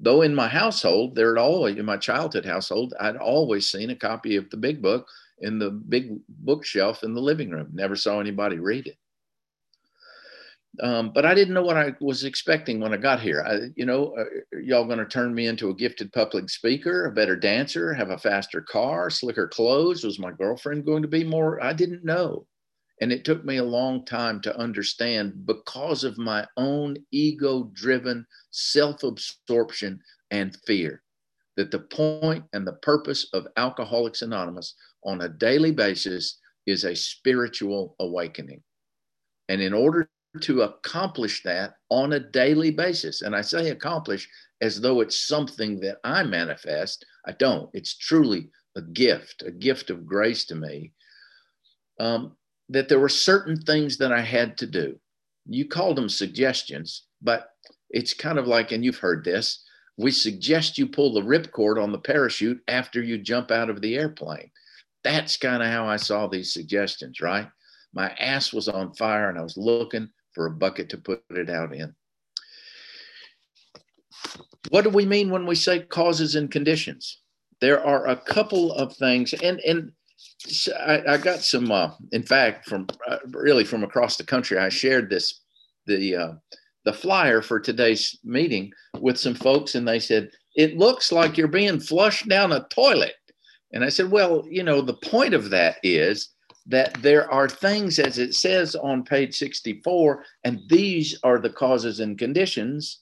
Though 0.00 0.22
in 0.22 0.34
my 0.34 0.48
household, 0.48 1.14
there 1.14 1.36
had 1.36 1.42
always, 1.42 1.76
in 1.76 1.84
my 1.84 1.98
childhood 1.98 2.46
household, 2.46 2.94
I'd 2.98 3.16
always 3.16 3.70
seen 3.70 3.90
a 3.90 3.94
copy 3.94 4.36
of 4.36 4.48
the 4.48 4.56
big 4.56 4.80
book 4.80 5.06
in 5.40 5.58
the 5.58 5.70
big 5.70 6.20
bookshelf 6.26 7.04
in 7.04 7.12
the 7.12 7.20
living 7.20 7.50
room. 7.50 7.68
Never 7.74 7.96
saw 7.96 8.18
anybody 8.18 8.58
read 8.58 8.86
it. 8.86 8.96
Um, 10.78 11.10
but 11.12 11.26
I 11.26 11.34
didn't 11.34 11.54
know 11.54 11.64
what 11.64 11.76
I 11.76 11.94
was 12.00 12.24
expecting 12.24 12.78
when 12.78 12.94
I 12.94 12.96
got 12.96 13.20
here. 13.20 13.42
I, 13.42 13.70
you 13.74 13.84
know, 13.84 14.14
uh, 14.16 14.58
y'all 14.62 14.84
going 14.84 14.98
to 14.98 15.04
turn 15.04 15.34
me 15.34 15.48
into 15.48 15.70
a 15.70 15.74
gifted 15.74 16.12
public 16.12 16.48
speaker, 16.48 17.06
a 17.06 17.12
better 17.12 17.34
dancer, 17.34 17.92
have 17.92 18.10
a 18.10 18.18
faster 18.18 18.60
car, 18.60 19.10
slicker 19.10 19.48
clothes. 19.48 20.04
Was 20.04 20.20
my 20.20 20.30
girlfriend 20.30 20.86
going 20.86 21.02
to 21.02 21.08
be 21.08 21.24
more? 21.24 21.62
I 21.62 21.72
didn't 21.72 22.04
know. 22.04 22.46
And 23.00 23.10
it 23.10 23.24
took 23.24 23.44
me 23.44 23.56
a 23.56 23.64
long 23.64 24.04
time 24.04 24.40
to 24.42 24.56
understand 24.56 25.44
because 25.46 26.04
of 26.04 26.18
my 26.18 26.46
own 26.56 26.96
ego 27.10 27.70
driven 27.72 28.24
self 28.50 29.02
absorption 29.02 30.00
and 30.30 30.56
fear 30.66 31.02
that 31.56 31.70
the 31.70 31.80
point 31.80 32.44
and 32.52 32.66
the 32.66 32.74
purpose 32.74 33.28
of 33.32 33.48
Alcoholics 33.56 34.22
Anonymous 34.22 34.74
on 35.04 35.22
a 35.22 35.28
daily 35.28 35.72
basis 35.72 36.38
is 36.66 36.84
a 36.84 36.94
spiritual 36.94 37.96
awakening. 37.98 38.62
And 39.48 39.60
in 39.60 39.72
order 39.72 40.08
to 40.40 40.62
accomplish 40.62 41.42
that 41.42 41.74
on 41.88 42.12
a 42.12 42.20
daily 42.20 42.70
basis. 42.70 43.22
And 43.22 43.34
I 43.34 43.40
say 43.40 43.70
accomplish 43.70 44.28
as 44.60 44.80
though 44.80 45.00
it's 45.00 45.26
something 45.26 45.80
that 45.80 45.98
I 46.04 46.22
manifest. 46.22 47.04
I 47.26 47.32
don't. 47.32 47.68
It's 47.72 47.96
truly 47.96 48.50
a 48.76 48.82
gift, 48.82 49.42
a 49.44 49.50
gift 49.50 49.90
of 49.90 50.06
grace 50.06 50.44
to 50.46 50.54
me. 50.54 50.92
Um, 51.98 52.36
that 52.68 52.88
there 52.88 53.00
were 53.00 53.08
certain 53.08 53.60
things 53.60 53.98
that 53.98 54.12
I 54.12 54.20
had 54.20 54.56
to 54.58 54.66
do. 54.66 54.98
You 55.46 55.66
called 55.66 55.96
them 55.96 56.08
suggestions, 56.08 57.06
but 57.20 57.48
it's 57.90 58.14
kind 58.14 58.38
of 58.38 58.46
like, 58.46 58.70
and 58.70 58.84
you've 58.84 58.98
heard 58.98 59.24
this, 59.24 59.64
we 59.98 60.12
suggest 60.12 60.78
you 60.78 60.86
pull 60.86 61.12
the 61.12 61.20
ripcord 61.20 61.82
on 61.82 61.90
the 61.90 61.98
parachute 61.98 62.62
after 62.68 63.02
you 63.02 63.18
jump 63.18 63.50
out 63.50 63.68
of 63.68 63.80
the 63.80 63.96
airplane. 63.96 64.50
That's 65.02 65.36
kind 65.36 65.62
of 65.62 65.68
how 65.68 65.86
I 65.86 65.96
saw 65.96 66.26
these 66.28 66.52
suggestions, 66.52 67.20
right? 67.20 67.48
My 67.92 68.10
ass 68.10 68.52
was 68.52 68.68
on 68.68 68.94
fire 68.94 69.28
and 69.28 69.38
I 69.38 69.42
was 69.42 69.56
looking 69.56 70.08
for 70.34 70.46
a 70.46 70.50
bucket 70.50 70.88
to 70.90 70.98
put 70.98 71.22
it 71.30 71.50
out 71.50 71.74
in. 71.74 71.94
What 74.68 74.84
do 74.84 74.90
we 74.90 75.06
mean 75.06 75.30
when 75.30 75.46
we 75.46 75.54
say 75.54 75.80
causes 75.80 76.34
and 76.34 76.50
conditions? 76.50 77.20
There 77.60 77.84
are 77.84 78.06
a 78.08 78.16
couple 78.16 78.72
of 78.72 78.96
things, 78.96 79.32
and 79.32 79.60
and 79.60 79.92
I, 80.78 81.02
I 81.08 81.16
got 81.16 81.40
some. 81.40 81.70
Uh, 81.70 81.90
in 82.12 82.22
fact, 82.22 82.68
from 82.68 82.86
uh, 83.08 83.18
really 83.30 83.64
from 83.64 83.84
across 83.84 84.16
the 84.16 84.24
country, 84.24 84.58
I 84.58 84.68
shared 84.68 85.10
this 85.10 85.40
the 85.86 86.16
uh, 86.16 86.32
the 86.84 86.92
flyer 86.92 87.42
for 87.42 87.60
today's 87.60 88.18
meeting 88.24 88.72
with 89.00 89.18
some 89.18 89.34
folks, 89.34 89.74
and 89.74 89.86
they 89.86 89.98
said 89.98 90.30
it 90.56 90.76
looks 90.76 91.12
like 91.12 91.36
you're 91.36 91.48
being 91.48 91.80
flushed 91.80 92.28
down 92.28 92.52
a 92.52 92.66
toilet. 92.70 93.14
And 93.72 93.84
I 93.84 93.88
said, 93.88 94.10
well, 94.10 94.44
you 94.48 94.64
know, 94.64 94.80
the 94.80 94.94
point 94.94 95.32
of 95.32 95.50
that 95.50 95.76
is 95.82 96.30
that 96.66 97.00
there 97.02 97.30
are 97.32 97.48
things, 97.48 97.98
as 97.98 98.18
it 98.18 98.34
says 98.34 98.74
on 98.74 99.04
page 99.04 99.36
64, 99.36 100.24
and 100.44 100.60
these 100.68 101.18
are 101.22 101.38
the 101.38 101.50
causes 101.50 102.00
and 102.00 102.18
conditions 102.18 103.00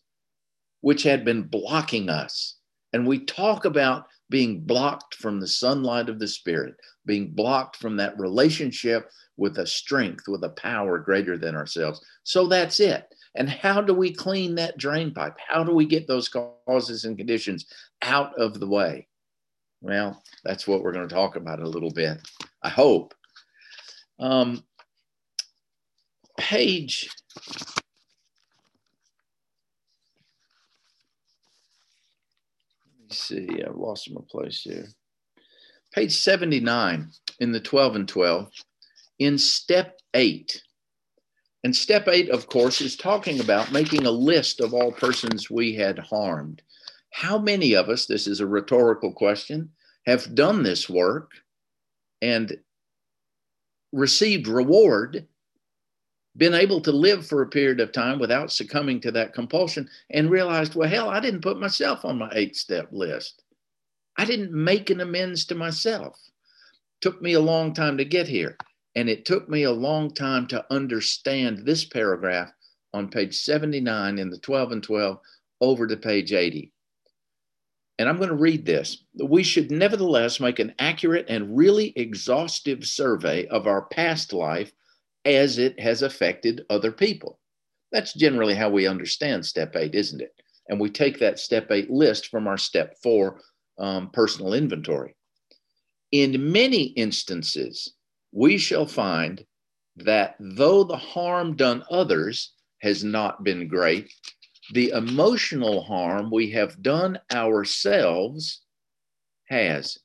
which 0.81 1.03
had 1.03 1.25
been 1.25 1.43
blocking 1.43 2.09
us. 2.09 2.57
And 2.93 3.07
we 3.07 3.25
talk 3.25 3.65
about 3.65 4.07
being 4.31 4.61
blocked 4.61 5.15
from 5.15 5.41
the 5.41 5.47
sunlight 5.47 6.09
of 6.09 6.19
the 6.19 6.29
Spirit, 6.29 6.75
being 7.07 7.31
blocked 7.31 7.77
from 7.77 7.97
that 7.97 8.19
relationship 8.19 9.11
with 9.37 9.59
a 9.59 9.67
strength, 9.67 10.25
with 10.29 10.45
a 10.45 10.50
power 10.50 10.99
greater 10.99 11.38
than 11.38 11.55
ourselves. 11.55 12.05
So 12.25 12.47
that's 12.47 12.81
it. 12.81 13.07
And 13.35 13.49
how 13.49 13.81
do 13.81 13.95
we 13.95 14.12
clean 14.12 14.55
that 14.57 14.79
drain 14.79 15.12
pipe? 15.12 15.37
How 15.47 15.65
do 15.65 15.73
we 15.73 15.87
get 15.87 16.07
those 16.07 16.29
causes 16.29 17.05
and 17.05 17.17
conditions 17.17 17.67
out 18.03 18.38
of 18.38 18.59
the 18.61 18.67
way? 18.67 19.07
Well, 19.81 20.23
that's 20.45 20.67
what 20.67 20.83
we're 20.83 20.93
going 20.93 21.09
to 21.09 21.15
talk 21.15 21.37
about 21.37 21.61
a 21.61 21.69
little 21.69 21.93
bit. 21.93 22.19
I 22.62 22.69
hope 22.69 23.15
um, 24.19 24.63
page 26.39 27.09
see, 33.11 33.49
I've 33.67 33.77
lost 33.77 34.11
my 34.13 34.21
place 34.31 34.63
here. 34.63 34.87
Page 35.95 36.17
79 36.17 37.11
in 37.41 37.53
the 37.53 37.61
12 37.61 37.97
and 37.97 38.09
12, 38.09 38.51
in 39.19 39.39
step 39.39 39.99
eight. 40.15 40.63
And 41.65 41.75
step 41.75 42.07
eight, 42.09 42.31
of 42.31 42.47
course, 42.47 42.81
is 42.81 42.97
talking 42.97 43.41
about 43.41 43.73
making 43.73 44.07
a 44.07 44.11
list 44.11 44.61
of 44.61 44.75
all 44.75 44.93
persons 44.93 45.51
we 45.51 45.75
had 45.75 45.99
harmed. 45.99 46.63
How 47.13 47.39
many 47.39 47.75
of 47.75 47.89
us, 47.89 48.07
this 48.07 48.27
is 48.27 48.41
a 48.41 48.47
rhetorical 48.47 49.13
question, 49.13 49.71
have 50.07 50.35
done 50.35 50.63
this 50.63 50.89
work 50.89 51.33
and 52.23 52.57
received 53.92 54.47
reward, 54.47 55.26
been 56.37 56.54
able 56.54 56.80
to 56.83 56.92
live 56.92 57.26
for 57.26 57.42
a 57.42 57.49
period 57.49 57.80
of 57.80 57.92
time 57.92 58.18
without 58.18 58.52
succumbing 58.52 59.00
to 59.00 59.11
that 59.12 59.35
compulsion, 59.35 59.88
and 60.11 60.30
realized, 60.30 60.75
well, 60.75 60.88
hell, 60.88 61.09
I 61.09 61.21
didn't 61.21 61.42
put 61.42 61.59
myself 61.59 62.04
on 62.04 62.18
my 62.18 62.30
eight 62.33 62.57
step 62.57 62.88
list. 62.92 63.42
I 64.16 64.25
didn't 64.25 64.52
make 64.52 64.90
an 64.90 65.00
amends 65.00 65.45
to 65.47 65.54
myself. 65.54 66.18
Took 67.00 67.23
me 67.23 67.35
a 67.35 67.40
long 67.40 67.73
time 67.73 67.97
to 67.99 68.04
get 68.04 68.26
here. 68.26 68.57
And 68.97 69.09
it 69.09 69.25
took 69.25 69.49
me 69.49 69.62
a 69.62 69.71
long 69.71 70.12
time 70.12 70.49
to 70.49 70.64
understand 70.73 71.64
this 71.64 71.85
paragraph 71.85 72.50
on 72.92 73.09
page 73.09 73.37
79 73.37 74.18
in 74.18 74.30
the 74.30 74.38
12 74.38 74.73
and 74.73 74.83
12 74.83 75.18
over 75.61 75.87
to 75.87 75.97
page 75.97 76.33
80 76.33 76.73
and 77.99 78.09
I'm 78.09 78.17
going 78.17 78.28
to 78.28 78.35
read 78.37 78.64
this. 78.64 79.05
We 79.23 79.43
should 79.43 79.71
nevertheless 79.71 80.38
make 80.38 80.61
an 80.61 80.75
accurate 80.78 81.26
and 81.28 81.57
really 81.57 81.93
exhaustive 81.97 82.87
survey 82.87 83.47
of 83.47 83.67
our 83.67 83.87
past 83.87 84.33
life 84.33 84.73
as 85.25 85.59
it 85.59 85.78
has 85.81 86.02
affected 86.02 86.64
other 86.71 86.93
people. 86.93 87.40
That's 87.90 88.14
generally 88.14 88.55
how 88.55 88.71
we 88.71 88.87
understand 88.87 89.45
step 89.45 89.75
eight, 89.75 89.95
isn't 89.95 90.21
it? 90.21 90.33
And 90.69 90.78
we 90.78 90.90
take 90.90 91.19
that 91.19 91.38
step 91.38 91.71
eight 91.71 91.90
list 91.90 92.28
from 92.28 92.47
our 92.47 92.59
step 92.59 92.95
four 93.02 93.40
um, 93.78 94.11
personal 94.11 94.55
inventory. 94.55 95.17
In 96.12 96.52
many 96.52 96.85
instances, 96.85 97.95
we 98.33 98.59
shall 98.59 98.87
find 98.87 99.45
that 99.97 100.37
though 100.38 100.85
the 100.85 100.97
harm 100.97 101.57
done 101.57 101.83
others 101.90 102.52
has 102.83 103.02
not 103.02 103.43
been 103.43 103.67
great, 103.67 104.12
the 104.73 104.91
emotional 104.91 105.83
harm 105.83 106.31
we 106.31 106.51
have 106.51 106.83
done 106.83 107.19
ourselves 107.33 108.63
has 109.49 109.99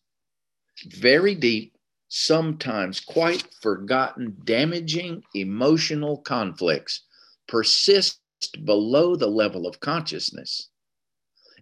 very 0.87 1.35
deep, 1.35 1.75
sometimes 2.07 2.99
quite 2.99 3.47
forgotten, 3.61 4.37
damaging 4.43 5.23
emotional 5.35 6.17
conflicts 6.17 7.03
persist 7.47 8.19
below 8.63 9.15
the 9.15 9.27
level 9.27 9.67
of 9.67 9.79
consciousness. 9.79 10.69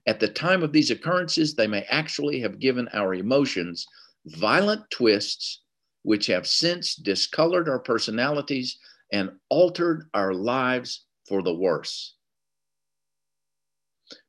At 0.07 0.19
the 0.19 0.27
time 0.27 0.63
of 0.63 0.71
these 0.71 0.91
occurrences, 0.91 1.53
they 1.53 1.67
may 1.67 1.83
actually 1.83 2.39
have 2.41 2.59
given 2.59 2.87
our 2.93 3.13
emotions 3.13 3.85
violent 4.25 4.89
twists 4.89 5.61
which 6.03 6.27
have 6.27 6.47
since 6.47 6.95
discolored 6.95 7.69
our 7.69 7.79
personalities 7.79 8.77
and 9.11 9.31
altered 9.49 10.09
our 10.13 10.33
lives 10.33 11.05
for 11.27 11.43
the 11.43 11.53
worse. 11.53 12.15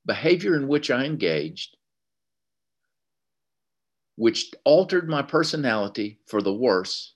Behavior 0.05 0.57
in 0.57 0.69
which 0.69 0.91
I 0.91 1.05
engaged, 1.05 1.77
which 4.17 4.51
altered 4.65 5.09
my 5.09 5.23
personality 5.23 6.21
for 6.27 6.43
the 6.43 6.53
worse, 6.53 7.15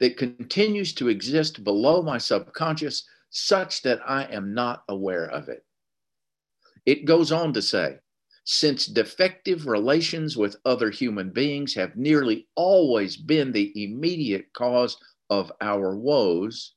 that 0.00 0.16
continues 0.16 0.92
to 0.94 1.08
exist 1.08 1.62
below 1.62 2.02
my 2.02 2.18
subconscious 2.18 3.04
such 3.30 3.82
that 3.82 4.00
I 4.06 4.24
am 4.24 4.52
not 4.52 4.84
aware 4.88 5.26
of 5.26 5.48
it. 5.48 5.64
It 6.84 7.04
goes 7.04 7.30
on 7.30 7.52
to 7.54 7.62
say, 7.62 7.98
since 8.44 8.86
defective 8.86 9.68
relations 9.68 10.36
with 10.36 10.56
other 10.64 10.90
human 10.90 11.30
beings 11.30 11.74
have 11.74 11.96
nearly 11.96 12.48
always 12.56 13.16
been 13.16 13.52
the 13.52 13.72
immediate 13.84 14.52
cause 14.52 14.96
of 15.30 15.52
our 15.60 15.96
woes, 15.96 16.74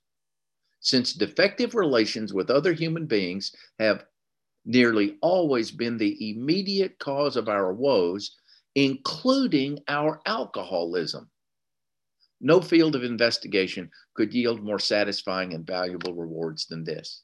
since 0.79 1.13
defective 1.13 1.73
relations 1.73 2.31
with 2.31 2.51
other 2.51 2.73
human 2.73 3.07
beings 3.07 3.55
have 3.79 4.05
nearly 4.65 5.17
always 5.21 5.71
been 5.71 5.97
the 5.97 6.31
immediate 6.31 6.97
cause 6.99 7.35
of 7.35 7.47
our 7.47 7.73
woes, 7.73 8.35
including 8.75 9.79
our 9.87 10.21
alcoholism. 10.25 11.29
No 12.41 12.59
field 12.61 12.95
of 12.95 13.03
investigation 13.03 13.89
could 14.15 14.33
yield 14.33 14.63
more 14.63 14.79
satisfying 14.79 15.53
and 15.53 15.65
valuable 15.65 16.13
rewards 16.13 16.65
than 16.65 16.83
this 16.83 17.23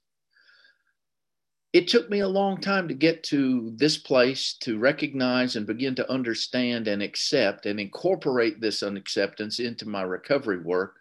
it 1.74 1.88
took 1.88 2.10
me 2.10 2.19
a 2.19 2.27
long 2.27 2.60
time 2.60 2.88
to 2.88 2.93
get 2.93 3.24
to 3.24 3.71
this 3.77 3.98
place 3.98 4.55
to 4.60 4.77
recognize 4.77 5.55
and 5.55 5.65
begin 5.65 5.95
to 5.95 6.12
understand 6.12 6.88
and 6.88 7.01
accept 7.01 7.65
and 7.65 7.79
incorporate 7.79 8.60
this 8.60 8.83
unacceptance 8.83 9.60
into 9.60 9.88
my 9.88 10.01
recovery 10.01 10.60
work 10.60 10.95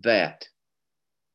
that 0.00 0.48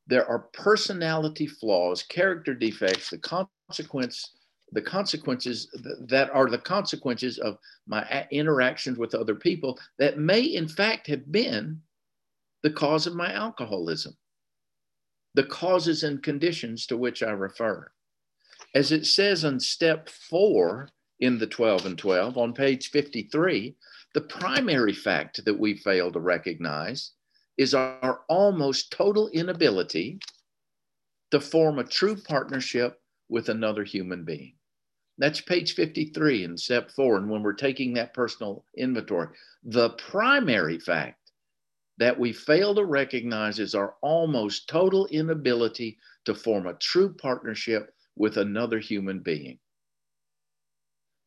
there 0.08 0.26
are 0.26 0.50
personality 0.54 1.46
flaws, 1.46 2.02
character 2.02 2.56
defects, 2.56 3.12
the 3.12 3.20
consequence 3.20 4.34
the 4.72 4.82
consequences 4.82 5.68
that 6.08 6.30
are 6.32 6.50
the 6.50 6.58
consequences 6.58 7.38
of 7.40 7.58
my 7.88 8.28
interactions 8.32 8.98
with 8.98 9.14
other 9.16 9.36
people 9.36 9.78
that 10.00 10.18
may 10.18 10.42
in 10.42 10.68
fact 10.68 11.08
have 11.08 11.32
been 11.32 11.82
the 12.64 12.72
cause 12.72 13.08
of 13.08 13.16
my 13.16 13.34
alcoholism 13.34 14.16
the 15.34 15.44
causes 15.44 16.04
and 16.04 16.24
conditions 16.24 16.86
to 16.86 16.98
which 16.98 17.24
i 17.24 17.32
refer 17.32 17.92
as 18.74 18.92
it 18.92 19.06
says 19.06 19.44
on 19.44 19.60
step 19.60 20.10
four 20.10 20.90
in 21.22 21.38
the 21.38 21.48
12 21.48 21.86
and 21.86 21.98
12 21.98 22.38
on 22.38 22.54
page 22.54 22.90
53, 22.90 23.76
the 24.14 24.22
primary 24.22 24.94
fact 24.94 25.46
that 25.46 25.58
we 25.58 25.78
fail 25.78 26.12
to 26.12 26.20
recognize 26.20 27.12
is 27.58 27.74
our 27.74 28.22
almost 28.28 28.92
total 28.92 29.30
inability 29.30 30.20
to 31.30 31.40
form 31.40 31.80
a 31.80 31.84
true 31.84 32.16
partnership 32.16 33.00
with 33.30 33.50
another 33.50 33.84
human 33.84 34.26
being. 34.26 34.54
That's 35.22 35.40
page 35.40 35.76
53 35.76 36.46
in 36.46 36.58
step 36.58 36.90
four. 36.90 37.18
And 37.18 37.30
when 37.30 37.44
we're 37.44 37.54
taking 37.54 37.94
that 37.94 38.16
personal 38.16 38.66
inventory, 38.76 39.28
the 39.64 39.92
primary 39.92 40.80
fact 40.80 41.32
that 42.00 42.20
we 42.20 42.34
fail 42.34 42.74
to 42.74 42.86
recognize 42.86 43.60
is 43.60 43.76
our 43.76 43.94
almost 44.02 44.68
total 44.68 45.06
inability 45.12 46.00
to 46.26 46.34
form 46.34 46.66
a 46.66 46.74
true 46.74 47.14
partnership 47.14 47.94
with 48.16 48.38
another 48.38 48.80
human 48.80 49.20
being. 49.20 49.60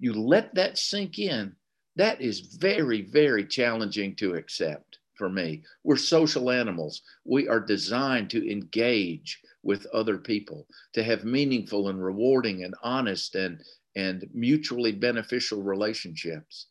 You 0.00 0.12
let 0.14 0.56
that 0.56 0.76
sink 0.76 1.20
in. 1.20 1.54
That 1.94 2.20
is 2.20 2.40
very, 2.40 3.02
very 3.02 3.46
challenging 3.46 4.16
to 4.16 4.34
accept 4.34 4.98
for 5.16 5.28
me. 5.28 5.62
We're 5.84 5.98
social 5.98 6.50
animals. 6.50 7.02
We 7.24 7.46
are 7.46 7.60
designed 7.60 8.30
to 8.30 8.50
engage 8.50 9.40
with 9.62 9.86
other 9.94 10.18
people, 10.18 10.66
to 10.94 11.04
have 11.04 11.24
meaningful 11.24 11.88
and 11.88 12.04
rewarding 12.04 12.64
and 12.64 12.74
honest 12.82 13.36
and, 13.36 13.62
and 13.96 14.28
mutually 14.32 14.92
beneficial 14.92 15.62
relationships. 15.62 16.66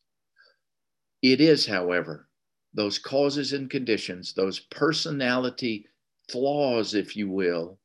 It 1.22 1.40
is, 1.40 1.66
however, 1.66 2.28
those 2.74 3.00
causes 3.00 3.54
and 3.54 3.70
conditions, 3.70 4.34
those 4.34 4.60
personality 4.60 5.88
flaws, 6.30 6.96
if 6.96 7.16
you 7.16 7.30
will, 7.30 7.80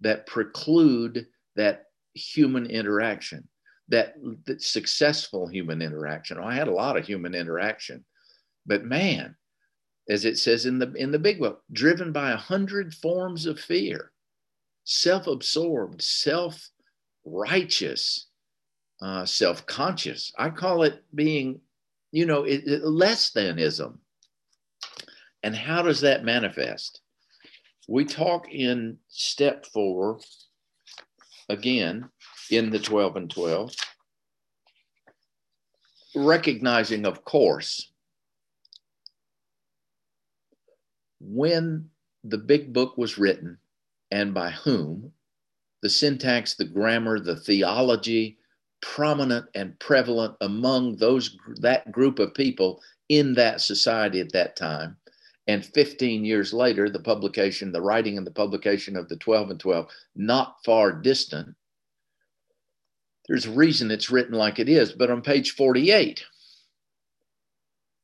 that 0.00 0.26
preclude 0.26 1.26
that 1.56 1.88
human 2.14 2.64
interaction, 2.66 3.46
that, 3.88 4.14
that 4.46 4.62
successful 4.62 5.46
human 5.46 5.82
interaction. 5.82 6.38
Oh, 6.38 6.44
I 6.44 6.54
had 6.54 6.68
a 6.68 6.72
lot 6.72 6.96
of 6.96 7.04
human 7.04 7.34
interaction, 7.34 8.04
but 8.66 8.84
man, 8.84 9.36
as 10.08 10.24
it 10.24 10.38
says 10.38 10.64
in 10.64 10.78
the 10.78 10.90
in 10.94 11.10
the 11.10 11.18
big 11.18 11.38
book, 11.38 11.62
driven 11.72 12.12
by 12.12 12.30
a 12.30 12.36
hundred 12.36 12.94
forms 12.94 13.44
of 13.46 13.60
fear, 13.60 14.12
self-absorbed, 14.84 16.00
self-righteous, 16.02 18.29
uh, 19.02 19.24
self-conscious. 19.24 20.32
I 20.38 20.50
call 20.50 20.82
it 20.82 21.02
being, 21.14 21.60
you 22.12 22.26
know, 22.26 22.44
it, 22.44 22.62
it, 22.66 22.84
less 22.84 23.30
thanism. 23.30 24.00
And 25.42 25.56
how 25.56 25.82
does 25.82 26.00
that 26.02 26.24
manifest? 26.24 27.00
We 27.88 28.04
talk 28.04 28.52
in 28.52 28.98
step 29.08 29.66
four 29.66 30.20
again 31.48 32.08
in 32.50 32.70
the 32.70 32.78
12 32.78 33.16
and 33.16 33.30
12, 33.30 33.72
recognizing, 36.14 37.06
of 37.06 37.24
course, 37.24 37.90
when 41.20 41.88
the 42.24 42.38
big 42.38 42.72
book 42.72 42.96
was 42.96 43.18
written 43.18 43.58
and 44.10 44.34
by 44.34 44.50
whom, 44.50 45.12
the 45.82 45.88
syntax, 45.90 46.54
the 46.54 46.64
grammar, 46.64 47.20
the 47.20 47.36
theology, 47.36 48.38
prominent 48.82 49.46
and 49.54 49.78
prevalent 49.78 50.34
among 50.40 50.96
those 50.96 51.36
that 51.56 51.90
group 51.92 52.18
of 52.18 52.34
people 52.34 52.80
in 53.08 53.34
that 53.34 53.60
society 53.60 54.20
at 54.20 54.32
that 54.32 54.56
time 54.56 54.96
and 55.50 55.66
15 55.66 56.24
years 56.24 56.52
later, 56.52 56.88
the 56.88 57.00
publication, 57.00 57.72
the 57.72 57.82
writing 57.82 58.16
and 58.16 58.24
the 58.24 58.30
publication 58.30 58.96
of 58.96 59.08
the 59.08 59.16
12 59.16 59.50
and 59.50 59.58
12, 59.58 59.88
not 60.14 60.56
far 60.64 60.92
distant. 60.92 61.56
There's 63.26 63.46
a 63.46 63.50
reason 63.50 63.90
it's 63.90 64.10
written 64.10 64.34
like 64.34 64.60
it 64.60 64.68
is, 64.68 64.92
but 64.92 65.10
on 65.10 65.22
page 65.22 65.56
48, 65.56 66.24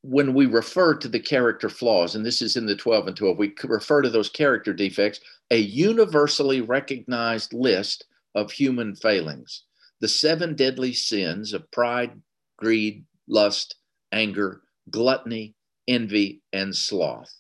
when 0.02 0.34
we 0.34 0.46
refer 0.46 0.96
to 0.96 1.08
the 1.08 1.20
character 1.20 1.68
flaws, 1.68 2.16
and 2.16 2.26
this 2.26 2.42
is 2.42 2.56
in 2.56 2.66
the 2.66 2.74
12 2.74 3.06
and 3.06 3.16
12, 3.16 3.38
we 3.38 3.54
refer 3.62 4.02
to 4.02 4.10
those 4.10 4.28
character 4.28 4.72
defects, 4.72 5.20
a 5.52 5.58
universally 5.58 6.62
recognized 6.62 7.52
list 7.52 8.06
of 8.34 8.50
human 8.50 8.96
failings. 8.96 9.62
The 10.00 10.08
seven 10.08 10.54
deadly 10.54 10.92
sins 10.92 11.52
of 11.52 11.70
pride, 11.70 12.20
greed, 12.58 13.04
lust, 13.28 13.76
anger, 14.12 14.62
gluttony, 14.90 15.54
envy, 15.88 16.42
and 16.52 16.74
sloth. 16.74 17.32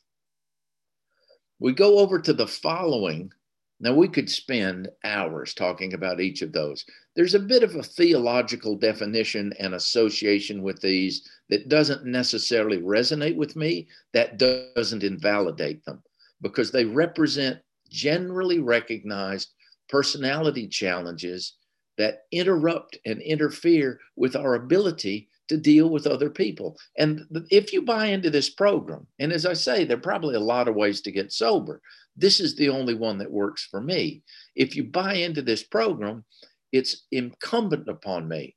We 1.58 1.72
go 1.72 1.98
over 1.98 2.18
to 2.20 2.32
the 2.32 2.46
following. 2.46 3.30
Now, 3.78 3.94
we 3.94 4.08
could 4.08 4.30
spend 4.30 4.88
hours 5.04 5.52
talking 5.52 5.92
about 5.92 6.20
each 6.20 6.40
of 6.40 6.52
those. 6.52 6.84
There's 7.14 7.34
a 7.34 7.38
bit 7.40 7.62
of 7.62 7.74
a 7.74 7.82
theological 7.82 8.76
definition 8.76 9.52
and 9.58 9.74
association 9.74 10.62
with 10.62 10.80
these 10.80 11.28
that 11.50 11.68
doesn't 11.68 12.04
necessarily 12.04 12.78
resonate 12.78 13.36
with 13.36 13.54
me, 13.54 13.88
that 14.12 14.38
doesn't 14.38 15.04
invalidate 15.04 15.84
them 15.84 16.02
because 16.40 16.70
they 16.70 16.84
represent 16.84 17.58
generally 17.90 18.58
recognized 18.58 19.50
personality 19.88 20.66
challenges 20.68 21.56
that 21.98 22.22
interrupt 22.32 22.98
and 23.06 23.20
interfere 23.22 24.00
with 24.16 24.36
our 24.36 24.54
ability 24.54 25.28
to 25.48 25.56
deal 25.56 25.88
with 25.88 26.06
other 26.06 26.28
people. 26.28 26.76
And 26.98 27.24
if 27.50 27.72
you 27.72 27.82
buy 27.82 28.06
into 28.06 28.30
this 28.30 28.50
program, 28.50 29.06
and 29.18 29.32
as 29.32 29.46
I 29.46 29.52
say, 29.52 29.84
there 29.84 29.96
are 29.96 30.00
probably 30.00 30.34
a 30.34 30.40
lot 30.40 30.68
of 30.68 30.74
ways 30.74 31.00
to 31.02 31.12
get 31.12 31.32
sober. 31.32 31.80
This 32.16 32.40
is 32.40 32.56
the 32.56 32.68
only 32.68 32.94
one 32.94 33.18
that 33.18 33.30
works 33.30 33.66
for 33.70 33.80
me. 33.80 34.22
If 34.56 34.74
you 34.74 34.84
buy 34.84 35.14
into 35.14 35.42
this 35.42 35.62
program, 35.62 36.24
it's 36.72 37.04
incumbent 37.12 37.88
upon 37.88 38.28
me 38.28 38.56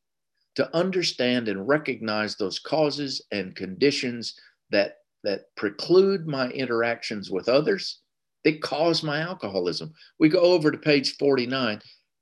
to 0.55 0.75
understand 0.75 1.47
and 1.47 1.67
recognize 1.67 2.35
those 2.35 2.59
causes 2.59 3.21
and 3.31 3.55
conditions 3.55 4.35
that 4.71 4.95
that 5.23 5.53
preclude 5.57 6.27
my 6.27 6.47
interactions 6.49 7.29
with 7.29 7.49
others 7.49 7.99
that 8.45 8.61
cause 8.61 9.03
my 9.03 9.19
alcoholism. 9.19 9.93
We 10.17 10.29
go 10.29 10.39
over 10.39 10.71
to 10.71 10.77
page 10.77 11.17
49 11.17 11.81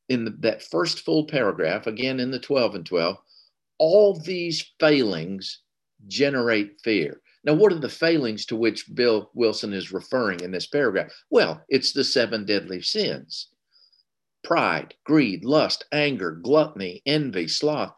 in 0.09 0.25
the, 0.25 0.31
that 0.39 0.63
first 0.63 1.01
full 1.01 1.25
paragraph, 1.25 1.87
again 1.87 2.19
in 2.19 2.31
the 2.31 2.39
12 2.39 2.75
and 2.75 2.85
12 2.85 3.17
all 3.79 4.19
these 4.19 4.71
failings 4.79 5.61
generate 6.07 6.79
fear. 6.83 7.21
Now, 7.43 7.53
what 7.53 7.71
are 7.71 7.79
the 7.79 7.89
failings 7.89 8.45
to 8.47 8.55
which 8.55 8.93
Bill 8.93 9.29
Wilson 9.33 9.73
is 9.73 9.93
referring 9.93 10.41
in 10.41 10.51
this 10.51 10.67
paragraph? 10.67 11.11
Well, 11.29 11.63
it's 11.69 11.93
the 11.93 12.03
seven 12.03 12.45
deadly 12.45 12.81
sins 12.81 13.49
pride, 14.43 14.93
greed, 15.03 15.43
lust, 15.43 15.85
anger, 15.91 16.31
gluttony, 16.31 17.01
envy, 17.05 17.47
sloth. 17.47 17.93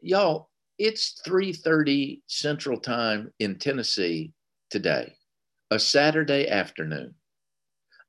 Y'all, 0.00 0.48
it's 0.78 1.20
3:30 1.26 2.22
Central 2.26 2.80
Time 2.80 3.32
in 3.38 3.58
Tennessee 3.58 4.32
today. 4.70 5.14
a 5.70 5.78
Saturday 5.78 6.48
afternoon. 6.48 7.14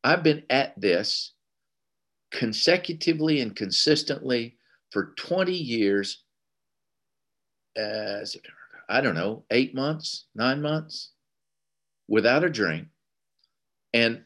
I've 0.02 0.24
been 0.24 0.44
at 0.50 0.80
this 0.80 1.34
consecutively 2.32 3.42
and 3.42 3.56
consistently 3.56 4.58
for 4.92 5.14
20 5.18 5.54
years. 5.54 6.24
Uh, 7.78 8.26
I 8.90 9.02
don't 9.02 9.16
know, 9.16 9.46
eight 9.52 9.76
months, 9.76 10.26
nine 10.36 10.62
months 10.62 11.12
without 12.08 12.44
a 12.44 12.50
drink. 12.50 12.88
And 13.94 14.24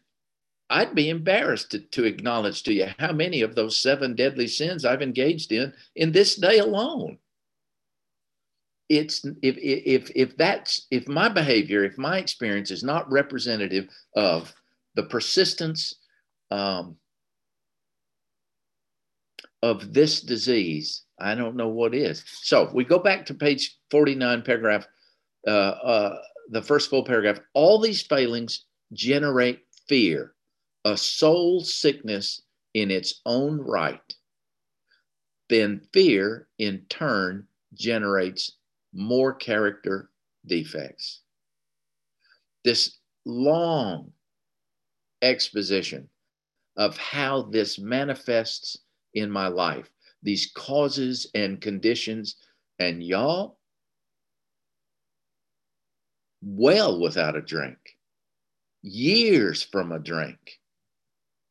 I'd 0.69 0.95
be 0.95 1.09
embarrassed 1.09 1.71
to, 1.71 1.79
to 1.79 2.05
acknowledge 2.05 2.63
to 2.63 2.73
you 2.73 2.87
how 2.97 3.11
many 3.11 3.41
of 3.41 3.55
those 3.55 3.79
seven 3.79 4.15
deadly 4.15 4.47
sins 4.47 4.85
I've 4.85 5.01
engaged 5.01 5.51
in 5.51 5.73
in 5.95 6.11
this 6.11 6.35
day 6.35 6.59
alone. 6.59 7.19
It's 8.89 9.23
if 9.41 9.57
if 9.57 10.11
if 10.15 10.37
that's 10.37 10.87
if 10.89 11.07
my 11.07 11.29
behavior, 11.29 11.83
if 11.83 11.97
my 11.97 12.17
experience 12.17 12.71
is 12.71 12.83
not 12.83 13.11
representative 13.11 13.87
of 14.15 14.53
the 14.95 15.03
persistence 15.03 15.95
um, 16.51 16.97
of 19.63 19.93
this 19.93 20.19
disease, 20.19 21.03
I 21.21 21.35
don't 21.35 21.55
know 21.55 21.69
what 21.69 21.95
is. 21.95 22.21
So 22.41 22.69
we 22.73 22.83
go 22.83 22.99
back 22.99 23.25
to 23.27 23.33
page 23.33 23.77
49, 23.91 24.41
paragraph, 24.41 24.85
uh, 25.47 25.51
uh, 25.51 26.17
the 26.49 26.61
first 26.61 26.89
full 26.89 27.05
paragraph. 27.05 27.39
All 27.53 27.79
these 27.79 28.01
failings 28.01 28.65
generate 28.91 29.61
fear, 29.87 30.35
a 30.83 30.97
soul 30.97 31.61
sickness 31.61 32.41
in 32.73 32.91
its 32.91 33.21
own 33.25 33.57
right. 33.61 34.01
Then 35.47 35.87
fear, 35.93 36.49
in 36.59 36.81
turn, 36.89 37.47
generates 37.73 38.57
more 38.93 39.33
character 39.33 40.09
defects. 40.45 41.21
This 42.65 42.97
long 43.25 44.11
exposition 45.21 46.09
of 46.75 46.97
how 46.97 47.43
this 47.43 47.79
manifests 47.79 48.77
in 49.13 49.29
my 49.29 49.47
life, 49.47 49.89
these 50.21 50.51
causes 50.53 51.27
and 51.35 51.61
conditions. 51.61 52.35
And 52.79 53.03
y'all, 53.03 53.57
well 56.41 56.99
without 56.99 57.35
a 57.35 57.41
drink, 57.41 57.77
years 58.81 59.63
from 59.63 59.91
a 59.91 59.99
drink, 59.99 60.59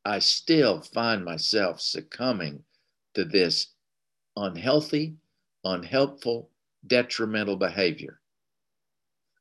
I 0.05 0.19
still 0.19 0.81
find 0.81 1.25
myself 1.25 1.81
succumbing 1.81 2.65
to 3.15 3.25
this 3.25 3.69
unhealthy, 4.37 5.15
unhelpful, 5.65 6.51
detrimental 6.87 7.57
behavior. 7.57 8.21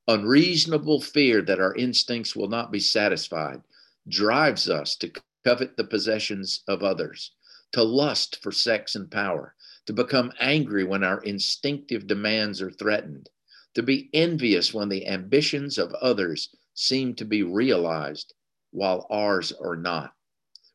Unreasonable 0.08 1.02
fear 1.02 1.42
that 1.42 1.60
our 1.60 1.76
instincts 1.76 2.36
will 2.36 2.50
not 2.50 2.72
be 2.72 2.80
satisfied 2.80 3.62
drives 4.08 4.70
us 4.70 4.96
to 4.98 5.12
covet 5.44 5.78
the 5.78 5.84
possessions 5.84 6.64
of 6.68 6.84
others, 6.84 7.32
to 7.72 7.84
lust 7.84 8.42
for 8.42 8.52
sex 8.52 8.96
and 8.96 9.10
power, 9.10 9.56
to 9.86 9.94
become 9.94 10.34
angry 10.40 10.84
when 10.84 11.04
our 11.04 11.22
instinctive 11.22 12.08
demands 12.08 12.62
are 12.62 12.72
threatened, 12.72 13.30
to 13.74 13.84
be 13.84 14.10
envious 14.14 14.74
when 14.74 14.90
the 14.90 15.08
ambitions 15.08 15.78
of 15.78 15.94
others 15.96 16.50
seem 16.74 17.14
to 17.16 17.26
be 17.26 17.44
realized 17.44 18.34
while 18.72 19.08
ours 19.10 19.52
are 19.62 19.76
not. 19.76 20.14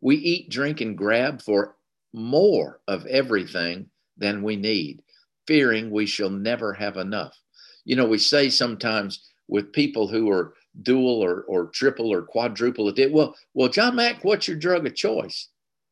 We 0.01 0.17
eat, 0.17 0.51
drink, 0.51 0.81
and 0.81 0.97
grab 0.97 1.43
for 1.43 1.77
more 2.13 2.81
of 2.87 3.07
everything 3.07 3.91
than 4.17 4.43
we 4.43 4.57
need, 4.57 5.03
fearing 5.47 5.91
we 5.91 6.07
shall 6.07 6.31
never 6.31 6.73
have 6.73 6.97
enough. 6.97 7.39
You 7.85 7.97
know, 7.97 8.07
we 8.07 8.19
say 8.19 8.51
sometimes 8.51 9.29
with 9.49 9.73
people 9.73 10.09
who 10.09 10.31
are 10.31 10.55
dual 10.83 11.23
or, 11.23 11.43
or 11.43 11.67
triple 11.67 12.13
or 12.13 12.23
quadruple. 12.23 12.93
Well, 13.11 13.35
well, 13.55 13.69
John 13.69 13.97
Mack, 13.97 14.25
what's 14.25 14.49
your 14.49 14.57
drug 14.57 14.87
of 14.87 14.95
choice? 14.95 15.49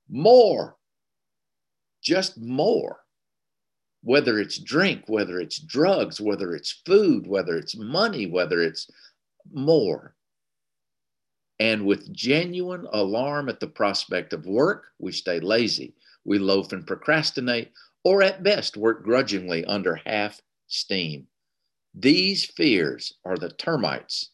More, 0.09 0.77
just 2.05 2.39
more. 2.39 3.01
Whether 4.03 4.39
it's 4.39 4.59
drink, 4.59 5.05
whether 5.07 5.41
it's 5.41 5.59
drugs, 5.59 6.21
whether 6.21 6.55
it's 6.55 6.83
food, 6.85 7.27
whether 7.27 7.57
it's 7.57 7.77
money, 7.77 8.27
whether 8.27 8.61
it's 8.61 8.89
more. 9.51 10.15
And 11.59 11.87
with 11.87 12.13
genuine 12.13 12.87
alarm 12.93 13.49
at 13.49 13.61
the 13.61 13.67
prospect 13.67 14.33
of 14.33 14.47
work, 14.47 14.85
we 14.99 15.13
stay 15.13 15.41
lazy. 15.41 15.95
We 16.25 16.39
loaf 16.39 16.73
and 16.73 16.87
procrastinate, 16.87 17.73
or 18.03 18.23
at 18.23 18.43
best 18.43 18.77
work 18.77 19.05
grudgingly 19.05 19.65
under 19.65 19.97
half 20.05 20.41
steam. 20.67 21.27
These 21.95 22.45
fears 22.45 23.15
are 23.25 23.37
the 23.37 23.51
termites 23.51 24.31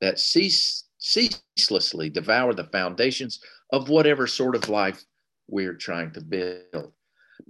that 0.00 0.18
cease, 0.18 0.84
ceaselessly 0.98 2.10
devour 2.10 2.54
the 2.54 2.64
foundations 2.64 3.40
of 3.72 3.88
whatever 3.88 4.26
sort 4.26 4.56
of 4.56 4.68
life 4.68 5.04
we're 5.48 5.74
trying 5.74 6.12
to 6.12 6.20
build. 6.20 6.92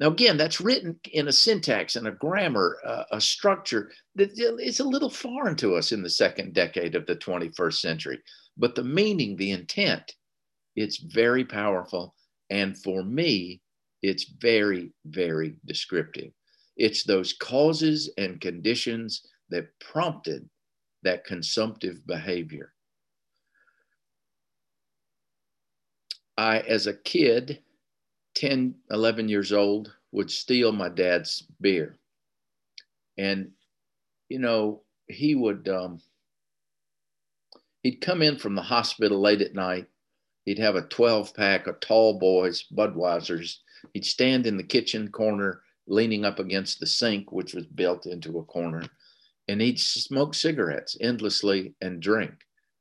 Now, 0.03 0.09
again, 0.09 0.37
that's 0.37 0.61
written 0.61 0.99
in 1.13 1.29
a 1.29 1.33
syntax 1.33 1.95
and 1.95 2.09
a 2.09 2.11
grammar, 2.11 2.79
uh, 2.85 3.05
a 3.13 3.21
structure 3.21 3.93
that 4.17 4.37
is 4.37 4.81
a 4.81 4.85
little 4.85 5.09
foreign 5.09 5.55
to 5.59 5.77
us 5.77 5.93
in 5.93 6.03
the 6.03 6.11
second 6.11 6.55
decade 6.55 6.97
of 6.97 7.07
the 7.07 7.15
21st 7.15 7.75
century. 7.75 8.19
But 8.57 8.75
the 8.75 8.83
meaning, 8.83 9.37
the 9.37 9.53
intent, 9.53 10.17
it's 10.75 10.97
very 10.97 11.45
powerful. 11.45 12.17
And 12.51 12.77
for 12.77 13.05
me, 13.05 13.61
it's 14.03 14.25
very, 14.25 14.91
very 15.05 15.55
descriptive. 15.67 16.33
It's 16.77 17.05
those 17.05 17.35
causes 17.35 18.13
and 18.19 18.41
conditions 18.41 19.25
that 19.51 19.69
prompted 19.79 20.51
that 21.05 21.25
consumptive 21.25 22.05
behavior. 22.09 22.73
I, 26.37 26.59
as 26.59 26.89
a 26.89 26.95
kid, 26.95 27.63
10, 28.35 28.75
11 28.91 29.29
years 29.29 29.53
old, 29.53 29.93
would 30.13 30.31
steal 30.31 30.73
my 30.73 30.89
dad's 30.89 31.43
beer. 31.61 31.99
And, 33.19 33.51
you 34.29 34.39
know, 34.39 34.83
he 35.09 35.35
would, 35.35 35.69
um, 35.69 36.01
he'd 37.83 38.01
come 38.01 38.23
in 38.23 38.39
from 38.39 38.55
the 38.55 38.63
hospital 38.63 39.21
late 39.21 39.43
at 39.43 39.55
night. 39.55 39.87
He'd 40.45 40.59
have 40.59 40.77
a 40.77 40.83
12 40.83 41.35
pack 41.35 41.67
of 41.67 41.81
tall 41.81 42.19
boys, 42.19 42.65
Budweiser's. 42.75 43.61
He'd 43.95 44.05
stand 44.05 44.47
in 44.47 44.57
the 44.57 44.63
kitchen 44.63 45.11
corner, 45.11 45.63
leaning 45.87 46.25
up 46.25 46.39
against 46.39 46.81
the 46.81 46.87
sink, 46.87 47.33
which 47.33 47.55
was 47.55 47.67
built 47.67 48.07
into 48.07 48.39
a 48.39 48.45
corner 48.45 48.85
and 49.49 49.61
he'd 49.61 49.81
smoke 49.81 50.35
cigarettes 50.35 50.97
endlessly 51.01 51.75
and 51.81 52.01
drink. 52.01 52.33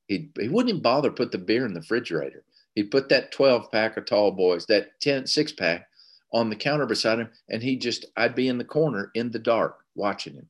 He'd, 0.07 0.31
he 0.39 0.47
wouldn't 0.47 0.69
even 0.69 0.81
bother 0.81 1.11
put 1.11 1.31
the 1.31 1.37
beer 1.37 1.65
in 1.65 1.73
the 1.73 1.79
refrigerator. 1.79 2.43
He'd 2.75 2.91
put 2.91 3.09
that 3.09 3.31
12 3.31 3.71
pack 3.71 3.97
of 3.97 4.05
tall 4.05 4.31
boys, 4.31 4.65
that 4.67 4.99
10, 5.01 5.27
six 5.27 5.51
pack 5.51 5.87
on 6.31 6.49
the 6.49 6.55
counter 6.55 6.85
beside 6.85 7.19
him. 7.19 7.29
And 7.49 7.61
he 7.61 7.75
just, 7.75 8.05
I'd 8.15 8.35
be 8.35 8.47
in 8.47 8.57
the 8.57 8.63
corner 8.63 9.11
in 9.13 9.31
the 9.31 9.39
dark 9.39 9.79
watching 9.95 10.33
him. 10.33 10.49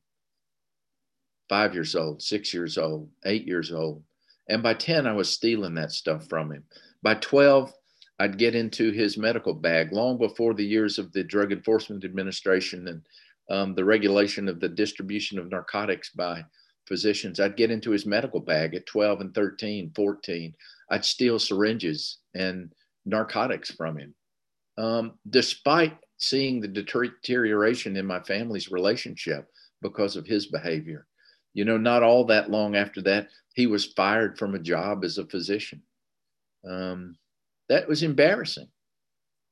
Five 1.48 1.74
years 1.74 1.94
old, 1.96 2.22
six 2.22 2.54
years 2.54 2.78
old, 2.78 3.08
eight 3.24 3.46
years 3.46 3.72
old. 3.72 4.02
And 4.48 4.62
by 4.62 4.74
10, 4.74 5.06
I 5.06 5.12
was 5.12 5.28
stealing 5.28 5.74
that 5.74 5.92
stuff 5.92 6.28
from 6.28 6.52
him. 6.52 6.64
By 7.02 7.14
12, 7.14 7.72
I'd 8.18 8.38
get 8.38 8.54
into 8.54 8.92
his 8.92 9.18
medical 9.18 9.54
bag 9.54 9.92
long 9.92 10.18
before 10.18 10.54
the 10.54 10.64
years 10.64 10.98
of 10.98 11.12
the 11.12 11.24
Drug 11.24 11.50
Enforcement 11.50 12.04
Administration 12.04 12.86
and 12.88 13.02
um, 13.50 13.74
the 13.74 13.84
regulation 13.84 14.48
of 14.48 14.60
the 14.60 14.68
distribution 14.68 15.38
of 15.38 15.50
narcotics 15.50 16.10
by 16.10 16.44
physicians. 16.86 17.40
I'd 17.40 17.56
get 17.56 17.70
into 17.70 17.90
his 17.90 18.06
medical 18.06 18.40
bag 18.40 18.74
at 18.74 18.86
12 18.86 19.20
and 19.20 19.34
13, 19.34 19.92
14. 19.94 20.54
I'd 20.92 21.04
steal 21.04 21.38
syringes 21.38 22.18
and 22.34 22.70
narcotics 23.06 23.70
from 23.70 23.98
him. 23.98 24.14
Um, 24.78 25.14
despite 25.28 25.98
seeing 26.18 26.60
the 26.60 26.68
deterioration 26.68 27.96
in 27.96 28.06
my 28.06 28.20
family's 28.20 28.70
relationship 28.70 29.48
because 29.82 30.14
of 30.14 30.26
his 30.26 30.46
behavior. 30.46 31.06
You 31.52 31.64
know, 31.64 31.76
not 31.76 32.04
all 32.04 32.24
that 32.26 32.50
long 32.50 32.76
after 32.76 33.02
that, 33.02 33.28
he 33.54 33.66
was 33.66 33.92
fired 33.92 34.38
from 34.38 34.54
a 34.54 34.60
job 34.60 35.04
as 35.04 35.18
a 35.18 35.26
physician. 35.26 35.82
Um, 36.64 37.16
that 37.68 37.88
was 37.88 38.02
embarrassing. 38.02 38.68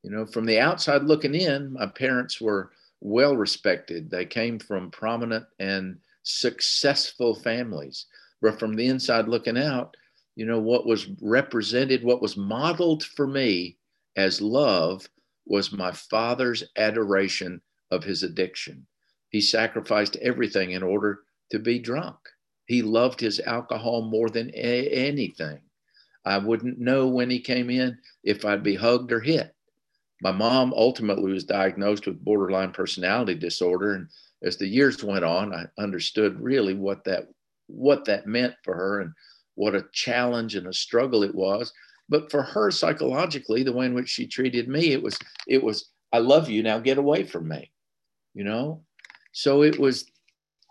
You 0.02 0.10
know, 0.10 0.26
from 0.26 0.46
the 0.46 0.60
outside 0.60 1.02
looking 1.02 1.34
in, 1.34 1.72
my 1.72 1.86
parents 1.86 2.40
were 2.40 2.70
well 3.00 3.36
respected. 3.36 4.10
They 4.10 4.24
came 4.24 4.58
from 4.58 4.90
prominent 4.90 5.46
and 5.58 5.98
successful 6.22 7.34
families. 7.34 8.06
But 8.40 8.60
from 8.60 8.76
the 8.76 8.86
inside 8.86 9.26
looking 9.26 9.58
out, 9.58 9.96
you 10.36 10.46
know, 10.46 10.60
what 10.60 10.86
was 10.86 11.08
represented, 11.20 12.02
what 12.04 12.22
was 12.22 12.36
modeled 12.36 13.04
for 13.04 13.26
me 13.26 13.78
as 14.16 14.40
love 14.40 15.08
was 15.46 15.72
my 15.72 15.92
father's 15.92 16.64
adoration 16.76 17.60
of 17.90 18.04
his 18.04 18.22
addiction. 18.22 18.86
He 19.30 19.40
sacrificed 19.40 20.16
everything 20.16 20.72
in 20.72 20.82
order 20.82 21.20
to 21.50 21.58
be 21.58 21.78
drunk. 21.78 22.16
He 22.66 22.82
loved 22.82 23.20
his 23.20 23.40
alcohol 23.40 24.02
more 24.02 24.30
than 24.30 24.50
a- 24.54 24.88
anything. 24.88 25.60
I 26.24 26.38
wouldn't 26.38 26.78
know 26.78 27.08
when 27.08 27.30
he 27.30 27.40
came 27.40 27.70
in 27.70 27.98
if 28.22 28.44
I'd 28.44 28.62
be 28.62 28.76
hugged 28.76 29.12
or 29.12 29.20
hit 29.20 29.54
my 30.22 30.32
mom 30.32 30.72
ultimately 30.74 31.32
was 31.32 31.44
diagnosed 31.44 32.06
with 32.06 32.24
borderline 32.24 32.72
personality 32.72 33.34
disorder 33.34 33.94
and 33.94 34.08
as 34.42 34.56
the 34.56 34.66
years 34.66 35.02
went 35.02 35.24
on 35.24 35.54
i 35.54 35.64
understood 35.78 36.40
really 36.40 36.74
what 36.74 37.04
that 37.04 37.28
what 37.66 38.04
that 38.04 38.26
meant 38.26 38.54
for 38.62 38.74
her 38.74 39.00
and 39.00 39.12
what 39.60 39.74
a 39.74 39.84
challenge 39.92 40.54
and 40.54 40.66
a 40.68 40.72
struggle 40.72 41.22
it 41.22 41.34
was. 41.34 41.70
But 42.08 42.30
for 42.30 42.42
her 42.42 42.70
psychologically, 42.70 43.62
the 43.62 43.74
way 43.74 43.84
in 43.84 43.92
which 43.92 44.08
she 44.08 44.26
treated 44.26 44.68
me, 44.68 44.92
it 44.92 45.02
was, 45.02 45.18
it 45.46 45.62
was, 45.62 45.90
I 46.14 46.18
love 46.18 46.48
you, 46.48 46.62
now 46.62 46.78
get 46.78 46.96
away 46.96 47.24
from 47.24 47.46
me, 47.46 47.70
you 48.32 48.42
know? 48.42 48.80
So 49.32 49.62
it 49.62 49.78
was 49.78 50.06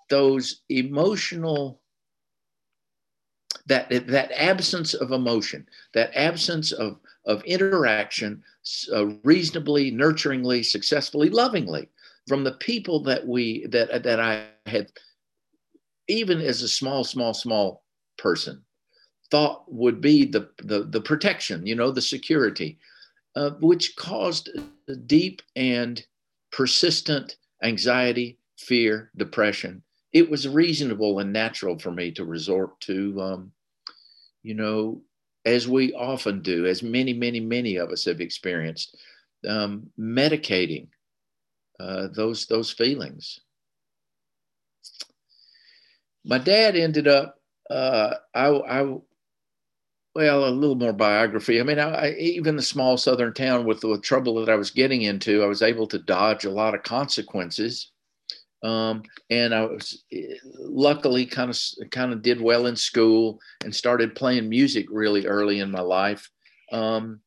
those 0.09 0.61
emotional, 0.69 1.81
that, 3.67 3.89
that 4.07 4.31
absence 4.31 4.95
of 4.95 5.11
emotion, 5.11 5.67
that 5.93 6.09
absence 6.15 6.71
of, 6.71 6.97
of 7.27 7.43
interaction, 7.43 8.43
uh, 8.91 9.05
reasonably, 9.23 9.91
nurturingly, 9.91 10.65
successfully, 10.65 11.29
lovingly 11.29 11.89
from 12.27 12.43
the 12.43 12.53
people 12.53 13.03
that 13.03 13.25
we, 13.25 13.67
that, 13.67 14.01
that 14.01 14.19
I 14.19 14.47
had, 14.65 14.87
even 16.07 16.41
as 16.41 16.63
a 16.63 16.67
small, 16.67 17.03
small, 17.03 17.35
small 17.35 17.83
person, 18.17 18.63
thought 19.31 19.63
would 19.71 20.01
be 20.01 20.25
the, 20.25 20.49
the, 20.63 20.83
the 20.83 21.01
protection, 21.01 21.65
you 21.65 21.75
know, 21.75 21.91
the 21.91 22.01
security, 22.01 22.79
uh, 23.35 23.51
which 23.59 23.95
caused 23.95 24.49
deep 25.05 25.41
and 25.55 26.05
persistent 26.51 27.37
anxiety, 27.63 28.37
fear, 28.57 29.11
depression. 29.17 29.83
It 30.13 30.29
was 30.29 30.47
reasonable 30.47 31.19
and 31.19 31.31
natural 31.31 31.77
for 31.77 31.91
me 31.91 32.11
to 32.11 32.25
resort 32.25 32.79
to, 32.81 33.21
um, 33.21 33.51
you 34.41 34.55
know, 34.55 35.01
as 35.45 35.67
we 35.67 35.93
often 35.93 36.41
do, 36.41 36.65
as 36.65 36.81
many, 36.81 37.13
many, 37.13 37.39
many 37.39 37.75
of 37.77 37.91
us 37.91 38.05
have 38.05 38.21
experienced, 38.21 38.97
um, 39.47 39.89
medicating 39.97 40.87
uh, 41.79 42.07
those 42.13 42.45
those 42.47 42.71
feelings. 42.71 43.39
My 46.25 46.37
dad 46.37 46.75
ended 46.75 47.07
up. 47.07 47.39
Uh, 47.69 48.15
I, 48.33 48.47
I 48.47 48.97
well, 50.15 50.45
a 50.45 50.49
little 50.49 50.75
more 50.75 50.93
biography. 50.93 51.59
I 51.59 51.63
mean, 51.63 51.79
I, 51.79 52.07
I, 52.07 52.09
even 52.15 52.55
the 52.55 52.61
small 52.61 52.97
southern 52.97 53.33
town 53.33 53.65
with 53.65 53.81
the 53.81 53.99
trouble 53.99 54.35
that 54.35 54.51
I 54.51 54.55
was 54.55 54.71
getting 54.71 55.03
into, 55.03 55.43
I 55.43 55.47
was 55.47 55.61
able 55.61 55.87
to 55.87 55.99
dodge 55.99 56.45
a 56.45 56.49
lot 56.49 56.73
of 56.73 56.83
consequences. 56.83 57.91
Um, 58.63 59.03
and 59.29 59.53
I 59.53 59.65
was 59.65 60.03
luckily 60.57 61.25
kind 61.25 61.49
of 61.49 61.57
kind 61.91 62.11
of 62.11 62.21
did 62.21 62.41
well 62.41 62.65
in 62.65 62.75
school 62.75 63.39
and 63.63 63.73
started 63.73 64.15
playing 64.15 64.49
music 64.49 64.87
really 64.89 65.25
early 65.25 65.59
in 65.59 65.71
my 65.71 65.79
life. 65.79 66.29
Um, 66.71 67.21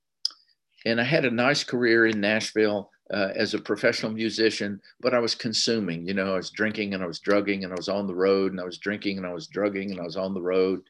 and 0.85 1.01
I 1.01 1.05
had 1.05 1.25
a 1.25 1.31
nice 1.31 1.65
career 1.65 2.07
in 2.07 2.21
Nashville 2.21 2.91
uh, 3.13 3.29
as 3.35 3.55
a 3.55 3.59
professional 3.59 4.13
musician, 4.13 4.81
but 5.01 5.15
I 5.15 5.21
was 5.21 5.35
consuming. 5.35 6.07
You 6.07 6.15
know, 6.15 6.33
I 6.33 6.37
was 6.37 6.51
drinking 6.51 6.93
and 6.93 7.03
I 7.03 7.07
was 7.07 7.21
drugging 7.21 7.65
and 7.65 7.73
I 7.73 7.77
was 7.77 7.89
on 7.89 8.07
the 8.07 8.15
road 8.15 8.53
and 8.53 8.61
I 8.61 8.65
was 8.65 8.79
drinking 8.79 9.19
and 9.19 9.27
I 9.27 9.33
was 9.33 9.47
drugging 9.47 9.91
and 9.91 10.01
I 10.01 10.05
was 10.05 10.17
on 10.17 10.35
the 10.35 10.43
road. 10.43 10.83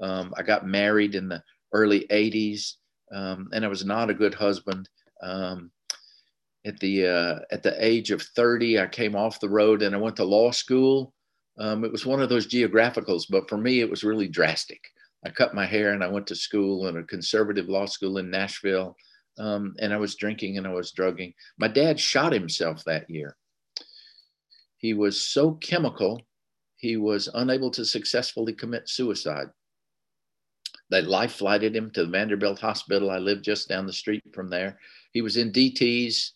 Um, 0.00 0.34
I 0.36 0.42
got 0.42 0.66
married 0.66 1.14
in 1.14 1.28
the 1.28 1.42
early 1.72 2.06
80s, 2.10 2.74
um, 3.12 3.48
and 3.52 3.64
I 3.64 3.68
was 3.68 3.84
not 3.84 4.10
a 4.10 4.14
good 4.14 4.34
husband. 4.34 4.88
Um, 5.22 5.70
at 6.64 6.78
the 6.80 7.06
uh, 7.06 7.38
at 7.50 7.62
the 7.62 7.74
age 7.84 8.10
of 8.10 8.20
30, 8.20 8.80
I 8.80 8.86
came 8.88 9.14
off 9.14 9.40
the 9.40 9.48
road 9.48 9.82
and 9.82 9.94
I 9.94 9.98
went 9.98 10.16
to 10.16 10.24
law 10.24 10.50
school. 10.50 11.14
Um, 11.58 11.84
it 11.84 11.92
was 11.92 12.04
one 12.04 12.20
of 12.20 12.28
those 12.28 12.46
geographicals, 12.46 13.24
but 13.30 13.48
for 13.48 13.56
me, 13.56 13.80
it 13.80 13.88
was 13.88 14.04
really 14.04 14.28
drastic. 14.28 14.80
I 15.24 15.30
cut 15.30 15.54
my 15.54 15.64
hair 15.64 15.92
and 15.92 16.04
I 16.04 16.08
went 16.08 16.26
to 16.28 16.36
school 16.36 16.88
in 16.88 16.96
a 16.98 17.04
conservative 17.04 17.68
law 17.68 17.86
school 17.86 18.18
in 18.18 18.30
Nashville. 18.30 18.96
Um, 19.38 19.74
and 19.80 19.92
I 19.92 19.96
was 19.96 20.14
drinking 20.16 20.56
and 20.56 20.66
I 20.66 20.72
was 20.72 20.92
drugging. 20.92 21.34
My 21.58 21.68
dad 21.68 22.00
shot 22.00 22.32
himself 22.32 22.82
that 22.84 23.08
year. 23.08 23.36
He 24.78 24.94
was 24.94 25.20
so 25.20 25.52
chemical, 25.52 26.22
he 26.76 26.96
was 26.96 27.28
unable 27.34 27.70
to 27.72 27.84
successfully 27.84 28.52
commit 28.52 28.88
suicide. 28.88 29.48
They 30.90 31.02
life 31.02 31.32
flighted 31.32 31.74
him 31.74 31.90
to 31.92 32.04
the 32.04 32.10
Vanderbilt 32.10 32.60
Hospital. 32.60 33.10
I 33.10 33.18
lived 33.18 33.44
just 33.44 33.68
down 33.68 33.86
the 33.86 33.92
street 33.92 34.22
from 34.32 34.48
there. 34.48 34.78
He 35.12 35.22
was 35.22 35.36
in 35.36 35.52
DTs, 35.52 36.30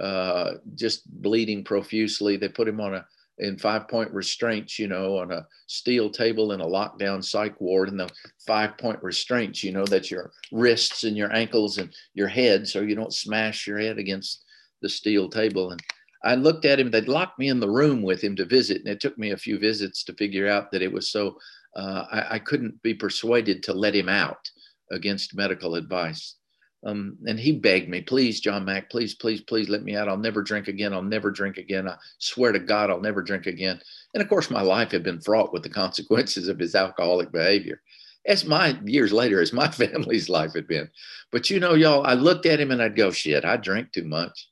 uh, 0.00 0.52
just 0.74 1.10
bleeding 1.22 1.64
profusely. 1.64 2.36
They 2.36 2.48
put 2.48 2.68
him 2.68 2.80
on 2.80 2.94
a 2.94 3.06
in 3.38 3.58
five 3.58 3.86
point 3.88 4.10
restraints, 4.12 4.78
you 4.78 4.88
know, 4.88 5.18
on 5.18 5.30
a 5.30 5.46
steel 5.66 6.08
table 6.08 6.52
in 6.52 6.60
a 6.60 6.66
lockdown 6.66 7.22
psych 7.22 7.60
ward, 7.60 7.88
and 7.88 8.00
the 8.00 8.10
five 8.46 8.78
point 8.78 9.02
restraints, 9.02 9.62
you 9.62 9.72
know, 9.72 9.84
that 9.84 10.10
your 10.10 10.32
wrists 10.52 11.04
and 11.04 11.16
your 11.16 11.32
ankles 11.34 11.78
and 11.78 11.94
your 12.14 12.28
head, 12.28 12.66
so 12.66 12.80
you 12.80 12.94
don't 12.94 13.12
smash 13.12 13.66
your 13.66 13.78
head 13.78 13.98
against 13.98 14.44
the 14.80 14.88
steel 14.88 15.28
table. 15.28 15.70
And 15.72 15.82
I 16.24 16.34
looked 16.34 16.64
at 16.64 16.80
him, 16.80 16.90
they'd 16.90 17.08
locked 17.08 17.38
me 17.38 17.48
in 17.48 17.60
the 17.60 17.70
room 17.70 18.02
with 18.02 18.22
him 18.22 18.36
to 18.36 18.44
visit, 18.44 18.78
and 18.78 18.88
it 18.88 19.00
took 19.00 19.18
me 19.18 19.32
a 19.32 19.36
few 19.36 19.58
visits 19.58 20.02
to 20.04 20.14
figure 20.14 20.48
out 20.48 20.70
that 20.72 20.82
it 20.82 20.92
was 20.92 21.10
so 21.10 21.38
I, 21.76 22.34
I, 22.34 22.38
couldn't 22.38 22.82
be 22.82 22.94
persuaded 22.94 23.62
to 23.64 23.74
let 23.74 23.94
him 23.94 24.08
out 24.08 24.50
against 24.90 25.36
medical 25.36 25.74
advice. 25.74 26.36
Um, 26.84 27.18
and 27.26 27.38
he 27.38 27.52
begged 27.52 27.88
me, 27.88 28.00
please, 28.00 28.40
John 28.40 28.64
Mack, 28.64 28.88
please, 28.90 29.14
please, 29.14 29.40
please 29.42 29.68
let 29.68 29.82
me 29.82 29.96
out. 29.96 30.08
I'll 30.08 30.16
never 30.16 30.42
drink 30.42 30.68
again. 30.68 30.92
I'll 30.92 31.02
never 31.02 31.30
drink 31.30 31.56
again. 31.58 31.88
I 31.88 31.96
swear 32.18 32.52
to 32.52 32.58
God, 32.58 32.90
I'll 32.90 33.00
never 33.00 33.22
drink 33.22 33.46
again. 33.46 33.80
And 34.14 34.22
of 34.22 34.28
course, 34.28 34.50
my 34.50 34.62
life 34.62 34.92
had 34.92 35.02
been 35.02 35.20
fraught 35.20 35.52
with 35.52 35.64
the 35.64 35.68
consequences 35.68 36.48
of 36.48 36.58
his 36.58 36.74
alcoholic 36.74 37.32
behavior, 37.32 37.82
as 38.24 38.44
my 38.44 38.78
years 38.84 39.12
later, 39.12 39.40
as 39.40 39.52
my 39.52 39.68
family's 39.70 40.28
life 40.28 40.52
had 40.54 40.68
been. 40.68 40.88
But 41.32 41.50
you 41.50 41.60
know, 41.60 41.74
y'all, 41.74 42.06
I 42.06 42.14
looked 42.14 42.46
at 42.46 42.60
him 42.60 42.70
and 42.70 42.80
I'd 42.80 42.96
go, 42.96 43.10
shit, 43.10 43.44
I 43.44 43.56
drink 43.56 43.92
too 43.92 44.04
much 44.04 44.48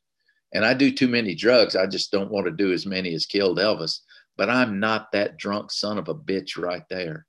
and 0.52 0.64
I 0.64 0.74
do 0.74 0.90
too 0.92 1.08
many 1.08 1.34
drugs. 1.34 1.76
I 1.76 1.86
just 1.86 2.10
don't 2.10 2.30
want 2.30 2.46
to 2.46 2.52
do 2.52 2.72
as 2.72 2.86
many 2.86 3.14
as 3.14 3.26
killed 3.26 3.58
Elvis 3.58 4.00
but 4.36 4.50
I'm 4.50 4.80
not 4.80 5.12
that 5.12 5.36
drunk 5.36 5.70
son 5.70 5.98
of 5.98 6.08
a 6.08 6.14
bitch 6.14 6.58
right 6.58 6.82
there, 6.88 7.26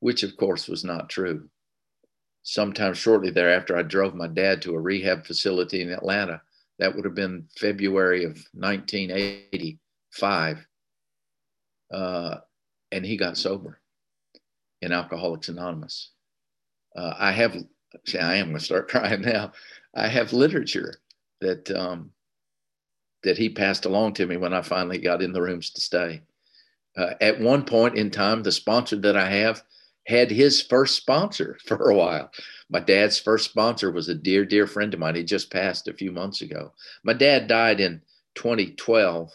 which 0.00 0.22
of 0.22 0.36
course 0.36 0.68
was 0.68 0.84
not 0.84 1.08
true. 1.08 1.48
Sometime 2.42 2.92
shortly 2.92 3.30
thereafter, 3.30 3.74
I 3.76 3.82
drove 3.82 4.14
my 4.14 4.28
dad 4.28 4.60
to 4.62 4.74
a 4.74 4.80
rehab 4.80 5.24
facility 5.24 5.80
in 5.80 5.90
Atlanta. 5.90 6.42
That 6.78 6.94
would 6.94 7.06
have 7.06 7.14
been 7.14 7.48
February 7.56 8.24
of 8.24 8.32
1985. 8.52 10.66
Uh, 11.90 12.36
and 12.92 13.06
he 13.06 13.16
got 13.16 13.38
sober 13.38 13.80
in 14.82 14.92
Alcoholics 14.92 15.48
Anonymous. 15.48 16.10
Uh, 16.94 17.14
I 17.18 17.32
have, 17.32 17.56
see, 18.06 18.18
I 18.18 18.34
am 18.34 18.48
going 18.48 18.58
to 18.58 18.64
start 18.64 18.88
crying 18.90 19.22
now. 19.22 19.52
I 19.94 20.08
have 20.08 20.34
literature 20.34 20.96
that 21.40 21.70
um, 21.70 22.10
that 23.24 23.38
he 23.38 23.48
passed 23.48 23.84
along 23.84 24.14
to 24.14 24.26
me 24.26 24.36
when 24.36 24.54
I 24.54 24.62
finally 24.62 24.98
got 24.98 25.22
in 25.22 25.32
the 25.32 25.42
rooms 25.42 25.70
to 25.70 25.80
stay. 25.80 26.22
Uh, 26.96 27.14
at 27.20 27.40
one 27.40 27.64
point 27.64 27.96
in 27.96 28.10
time, 28.10 28.42
the 28.42 28.52
sponsor 28.52 28.96
that 28.96 29.16
I 29.16 29.28
have 29.28 29.62
had 30.06 30.30
his 30.30 30.62
first 30.62 30.96
sponsor 30.96 31.58
for 31.66 31.90
a 31.90 31.94
while. 31.94 32.30
My 32.70 32.80
dad's 32.80 33.18
first 33.18 33.50
sponsor 33.50 33.90
was 33.90 34.08
a 34.08 34.14
dear, 34.14 34.44
dear 34.44 34.66
friend 34.66 34.94
of 34.94 35.00
mine. 35.00 35.16
He 35.16 35.24
just 35.24 35.50
passed 35.50 35.88
a 35.88 35.94
few 35.94 36.12
months 36.12 36.42
ago. 36.42 36.72
My 37.02 37.12
dad 37.12 37.48
died 37.48 37.80
in 37.80 38.00
2012. 38.36 39.30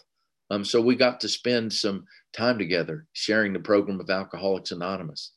Um, 0.50 0.64
so 0.64 0.80
we 0.80 0.96
got 0.96 1.20
to 1.20 1.28
spend 1.28 1.72
some 1.72 2.06
time 2.32 2.58
together 2.58 3.06
sharing 3.12 3.52
the 3.52 3.60
program 3.60 4.00
of 4.00 4.10
Alcoholics 4.10 4.72
Anonymous. 4.72 5.32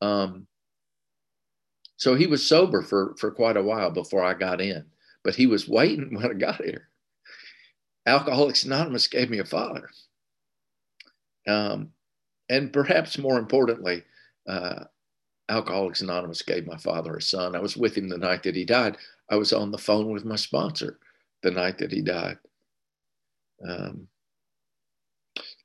Um, 0.00 0.46
so 1.96 2.14
he 2.14 2.26
was 2.26 2.46
sober 2.46 2.82
for, 2.82 3.14
for 3.18 3.30
quite 3.30 3.56
a 3.56 3.62
while 3.62 3.90
before 3.90 4.22
I 4.22 4.34
got 4.34 4.60
in, 4.60 4.84
but 5.22 5.34
he 5.34 5.46
was 5.46 5.68
waiting 5.68 6.14
when 6.14 6.30
I 6.30 6.34
got 6.34 6.62
here. 6.62 6.88
Alcoholics 8.06 8.64
Anonymous 8.64 9.06
gave 9.08 9.30
me 9.30 9.38
a 9.38 9.44
father. 9.44 9.88
Um, 11.46 11.90
and 12.48 12.72
perhaps 12.72 13.18
more 13.18 13.38
importantly, 13.38 14.02
uh, 14.48 14.84
Alcoholics 15.48 16.00
Anonymous 16.00 16.42
gave 16.42 16.66
my 16.66 16.76
father 16.76 17.16
a 17.16 17.22
son. 17.22 17.54
I 17.54 17.60
was 17.60 17.76
with 17.76 17.96
him 17.96 18.08
the 18.08 18.18
night 18.18 18.42
that 18.44 18.56
he 18.56 18.64
died. 18.64 18.96
I 19.30 19.36
was 19.36 19.52
on 19.52 19.70
the 19.70 19.78
phone 19.78 20.10
with 20.10 20.24
my 20.24 20.36
sponsor 20.36 20.98
the 21.42 21.50
night 21.50 21.78
that 21.78 21.92
he 21.92 22.02
died. 22.02 22.38
Um, 23.66 24.08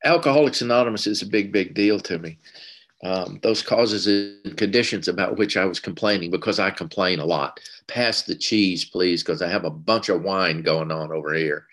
Alcoholics 0.04 0.62
Anonymous 0.62 1.08
is 1.08 1.22
a 1.22 1.28
big, 1.28 1.52
big 1.52 1.74
deal 1.74 2.00
to 2.00 2.20
me. 2.20 2.38
Um, 3.04 3.40
those 3.44 3.62
causes 3.62 4.08
and 4.08 4.58
conditions 4.58 5.08
about 5.08 5.38
which 5.38 5.56
I 5.56 5.66
was 5.66 5.80
complaining 5.80 6.32
because 6.32 6.60
I 6.60 6.70
complain 6.70 7.20
a 7.20 7.26
lot. 7.26 7.60
Pass 7.88 8.24
the 8.24 8.36
cheese, 8.36 8.84
please, 8.84 9.24
because 9.24 9.42
I 9.42 9.48
have 9.50 9.64
a 9.64 9.70
bunch 9.70 10.10
of 10.10 10.22
wine 10.22 10.62
going 10.62 10.92
on 10.92 11.12
over 11.12 11.34
here. 11.34 11.66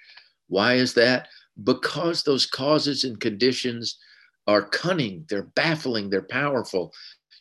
Why 0.48 0.74
is 0.74 0.94
that? 0.94 1.28
Because 1.62 2.22
those 2.22 2.46
causes 2.46 3.04
and 3.04 3.18
conditions 3.18 3.98
are 4.46 4.68
cunning, 4.68 5.24
they're 5.28 5.50
baffling, 5.54 6.10
they're 6.10 6.22
powerful. 6.22 6.92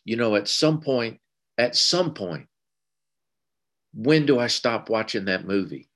You 0.05 0.15
know, 0.15 0.35
at 0.35 0.47
some 0.47 0.81
point, 0.81 1.19
at 1.57 1.75
some 1.75 2.13
point, 2.13 2.47
when 3.93 4.25
do 4.25 4.39
I 4.39 4.47
stop 4.47 4.89
watching 4.89 5.25
that 5.25 5.45
movie? 5.45 5.89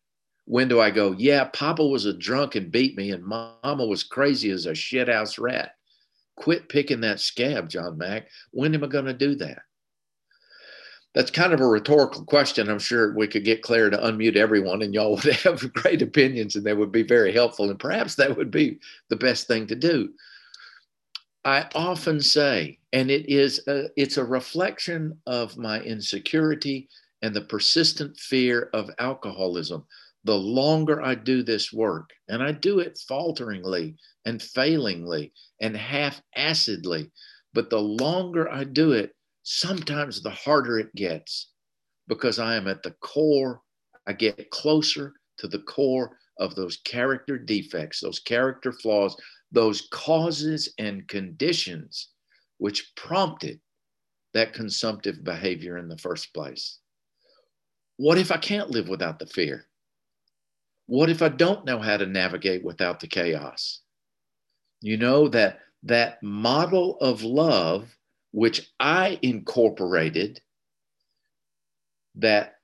When 0.45 0.67
do 0.67 0.79
I 0.79 0.89
go, 0.89 1.13
yeah, 1.17 1.45
Papa 1.45 1.85
was 1.85 2.05
a 2.05 2.13
drunk 2.13 2.55
and 2.55 2.71
beat 2.71 2.97
me, 2.97 3.11
and 3.11 3.23
Mama 3.23 3.85
was 3.85 4.03
crazy 4.03 4.49
as 4.49 4.65
a 4.65 4.71
shithouse 4.71 5.39
rat? 5.39 5.73
Quit 6.37 6.69
picking 6.69 7.01
that 7.01 7.19
scab, 7.19 7.69
John 7.69 7.97
Mack. 7.97 8.29
When 8.51 8.73
am 8.73 8.83
I 8.83 8.87
going 8.87 9.05
to 9.05 9.13
do 9.13 9.35
that? 9.35 9.59
That's 11.15 11.31
kind 11.31 11.53
of 11.53 11.59
a 11.59 11.67
rhetorical 11.67 12.23
question. 12.23 12.69
I'm 12.69 12.79
sure 12.79 13.13
we 13.15 13.27
could 13.27 13.43
get 13.43 13.63
Claire 13.63 13.89
to 13.89 13.97
unmute 13.97 14.35
everyone 14.35 14.81
and 14.81 14.93
y'all 14.93 15.15
would 15.23 15.33
have 15.35 15.73
great 15.73 16.01
opinions 16.01 16.55
and 16.55 16.65
they 16.65 16.73
would 16.73 16.91
be 16.91 17.03
very 17.03 17.31
helpful. 17.31 17.69
And 17.69 17.79
perhaps 17.79 18.15
that 18.15 18.35
would 18.37 18.51
be 18.51 18.79
the 19.09 19.15
best 19.15 19.47
thing 19.47 19.67
to 19.67 19.75
do. 19.75 20.09
I 21.45 21.67
often 21.73 22.21
say 22.21 22.79
And 22.93 23.09
it 23.09 23.29
is 23.29 23.61
a, 23.67 23.89
it's 23.95 24.17
a 24.17 24.23
reflection 24.23 25.17
of 25.25 25.57
my 25.57 25.81
insecurity 25.81 26.89
and 27.21 27.33
the 27.33 27.41
persistent 27.41 28.17
fear 28.17 28.69
of 28.73 28.89
alcoholism. 28.99 29.85
The 30.25 30.37
longer 30.37 31.01
I 31.01 31.15
do 31.15 31.43
this 31.43 31.71
work, 31.71 32.09
and 32.27 32.43
I 32.43 32.51
do 32.51 32.79
it 32.79 32.99
falteringly 33.07 33.95
and 34.25 34.41
failingly 34.41 35.31
and 35.61 35.75
half 35.75 36.21
acidly, 36.35 37.09
but 37.53 37.69
the 37.69 37.79
longer 37.79 38.51
I 38.51 38.65
do 38.65 38.91
it, 38.91 39.15
sometimes 39.43 40.21
the 40.21 40.29
harder 40.29 40.79
it 40.79 40.93
gets 40.95 41.51
because 42.07 42.39
I 42.39 42.55
am 42.55 42.67
at 42.67 42.83
the 42.83 42.91
core, 43.01 43.61
I 44.07 44.13
get 44.13 44.49
closer 44.49 45.13
to 45.37 45.47
the 45.47 45.59
core 45.59 46.17
of 46.39 46.55
those 46.55 46.77
character 46.77 47.37
defects, 47.37 48.01
those 48.01 48.19
character 48.19 48.71
flaws, 48.71 49.15
those 49.51 49.87
causes 49.91 50.73
and 50.77 51.07
conditions 51.07 52.09
which 52.57 52.93
prompted 52.95 53.59
that 54.33 54.53
consumptive 54.53 55.23
behavior 55.23 55.77
in 55.77 55.87
the 55.87 55.97
first 55.97 56.33
place. 56.33 56.79
What 57.97 58.17
if 58.17 58.31
I 58.31 58.37
can't 58.37 58.69
live 58.69 58.87
without 58.87 59.19
the 59.19 59.25
fear? 59.25 59.65
What 60.85 61.09
if 61.09 61.21
I 61.21 61.29
don't 61.29 61.65
know 61.65 61.79
how 61.79 61.97
to 61.97 62.05
navigate 62.05 62.63
without 62.63 62.99
the 62.99 63.07
chaos? 63.07 63.81
You 64.81 64.97
know 64.97 65.27
that 65.29 65.59
that 65.83 66.21
model 66.23 66.97
of 66.99 67.23
love 67.23 67.95
which 68.31 68.71
I 68.79 69.19
incorporated 69.21 70.41
that 72.15 72.55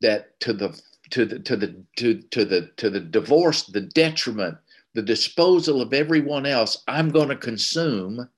that 0.00 0.38
to 0.40 0.52
the 0.52 0.80
to 1.10 1.24
the 1.24 1.38
to 1.40 1.56
the 1.56 1.84
to, 1.96 2.20
to 2.30 2.44
the 2.44 2.70
to 2.76 2.90
the 2.90 3.00
divorce 3.00 3.64
the 3.64 3.80
detriment 3.80 4.56
the 4.94 5.02
disposal 5.02 5.80
of 5.80 5.92
everyone 5.92 6.46
else 6.46 6.82
i'm 6.88 7.10
going 7.10 7.28
to 7.28 7.36
consume 7.36 8.28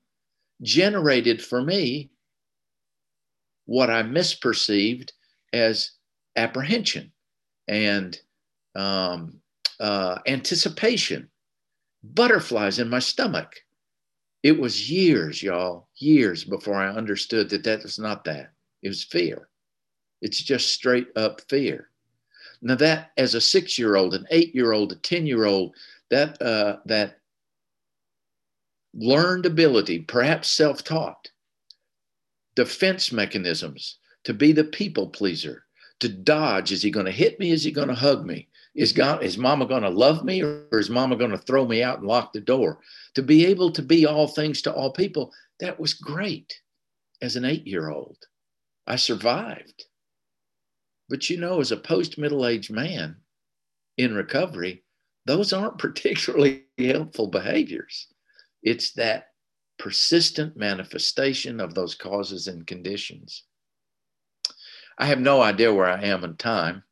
generated 0.61 1.43
for 1.43 1.61
me 1.61 2.09
what 3.65 3.89
i 3.89 4.03
misperceived 4.03 5.11
as 5.53 5.91
apprehension 6.35 7.11
and 7.67 8.19
um, 8.75 9.39
uh, 9.79 10.19
anticipation 10.27 11.29
butterflies 12.03 12.79
in 12.79 12.89
my 12.89 12.99
stomach 12.99 13.55
it 14.43 14.57
was 14.59 14.89
years 14.89 15.41
y'all 15.41 15.87
years 15.97 16.43
before 16.43 16.75
i 16.75 16.87
understood 16.87 17.49
that 17.49 17.63
that 17.63 17.83
was 17.83 17.99
not 17.99 18.23
that 18.23 18.53
it 18.81 18.87
was 18.87 19.03
fear 19.03 19.49
it's 20.21 20.41
just 20.41 20.73
straight 20.73 21.09
up 21.15 21.41
fear. 21.49 21.89
Now 22.61 22.75
that 22.75 23.11
as 23.17 23.35
a 23.35 23.41
six 23.41 23.77
year 23.77 23.95
old, 23.95 24.13
an 24.13 24.25
eight 24.31 24.53
year 24.55 24.71
old, 24.71 24.91
a 24.91 24.95
10 24.95 25.27
year 25.27 25.45
old, 25.45 25.75
that, 26.09 26.41
uh, 26.41 26.77
that 26.85 27.19
learned 28.93 29.45
ability, 29.45 29.99
perhaps 29.99 30.49
self 30.49 30.83
taught, 30.83 31.29
defense 32.55 33.11
mechanisms 33.11 33.99
to 34.23 34.33
be 34.33 34.51
the 34.51 34.63
people 34.63 35.07
pleaser, 35.07 35.65
to 35.99 36.09
dodge. 36.09 36.71
Is 36.71 36.81
he 36.81 36.89
going 36.89 37.05
to 37.05 37.11
hit 37.11 37.39
me? 37.39 37.51
Is 37.51 37.63
he 37.63 37.71
going 37.71 37.89
to 37.89 37.93
hug 37.93 38.25
me? 38.25 38.47
Is, 38.77 38.93
God, 38.93 39.23
is 39.23 39.39
mama 39.39 39.65
going 39.65 39.81
to 39.81 39.89
love 39.89 40.23
me 40.23 40.43
or 40.43 40.67
is 40.71 40.87
mama 40.87 41.15
going 41.15 41.31
to 41.31 41.37
throw 41.39 41.65
me 41.65 41.81
out 41.81 41.97
and 41.97 42.07
lock 42.07 42.31
the 42.31 42.39
door? 42.39 42.79
To 43.15 43.23
be 43.23 43.43
able 43.47 43.71
to 43.71 43.81
be 43.81 44.05
all 44.05 44.27
things 44.27 44.61
to 44.61 44.71
all 44.71 44.93
people, 44.93 45.33
that 45.59 45.79
was 45.79 45.95
great 45.95 46.61
as 47.19 47.35
an 47.35 47.43
eight 47.43 47.65
year 47.65 47.89
old. 47.89 48.17
I 48.85 48.97
survived. 48.97 49.85
But 51.09 51.27
you 51.27 51.39
know, 51.39 51.59
as 51.59 51.71
a 51.71 51.77
post 51.77 52.19
middle 52.19 52.45
aged 52.45 52.69
man 52.69 53.17
in 53.97 54.13
recovery, 54.13 54.83
those 55.25 55.53
aren't 55.53 55.77
particularly 55.79 56.65
helpful 56.77 57.27
behaviors. 57.27 58.05
It's 58.61 58.91
that 58.91 59.29
persistent 59.79 60.55
manifestation 60.55 61.59
of 61.59 61.73
those 61.73 61.95
causes 61.95 62.47
and 62.47 62.67
conditions. 62.67 63.43
I 64.99 65.07
have 65.07 65.19
no 65.19 65.41
idea 65.41 65.73
where 65.73 65.89
I 65.89 66.03
am 66.03 66.23
in 66.23 66.35
time. 66.37 66.83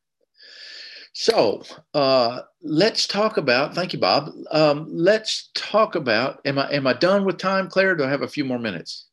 So 1.17 1.63
uh, 1.93 2.41
let's 2.62 3.08
talk 3.08 3.38
about. 3.38 3.73
Thank 3.73 3.93
you, 3.93 3.99
Bob. 3.99 4.32
Um, 4.51 4.86
let's 4.89 5.49
talk 5.54 5.95
about. 5.95 6.41
Am 6.43 6.60
I 6.60 6.69
am 6.73 6.86
I 6.86 6.91
done 6.91 7.23
with 7.23 7.38
time, 7.38 7.69
Claire? 7.69 7.95
Do 7.95 8.04
I 8.04 8.10
have 8.10 8.21
a 8.21 8.28
few 8.28 8.43
more 8.43 8.60
minutes? 8.60 9.08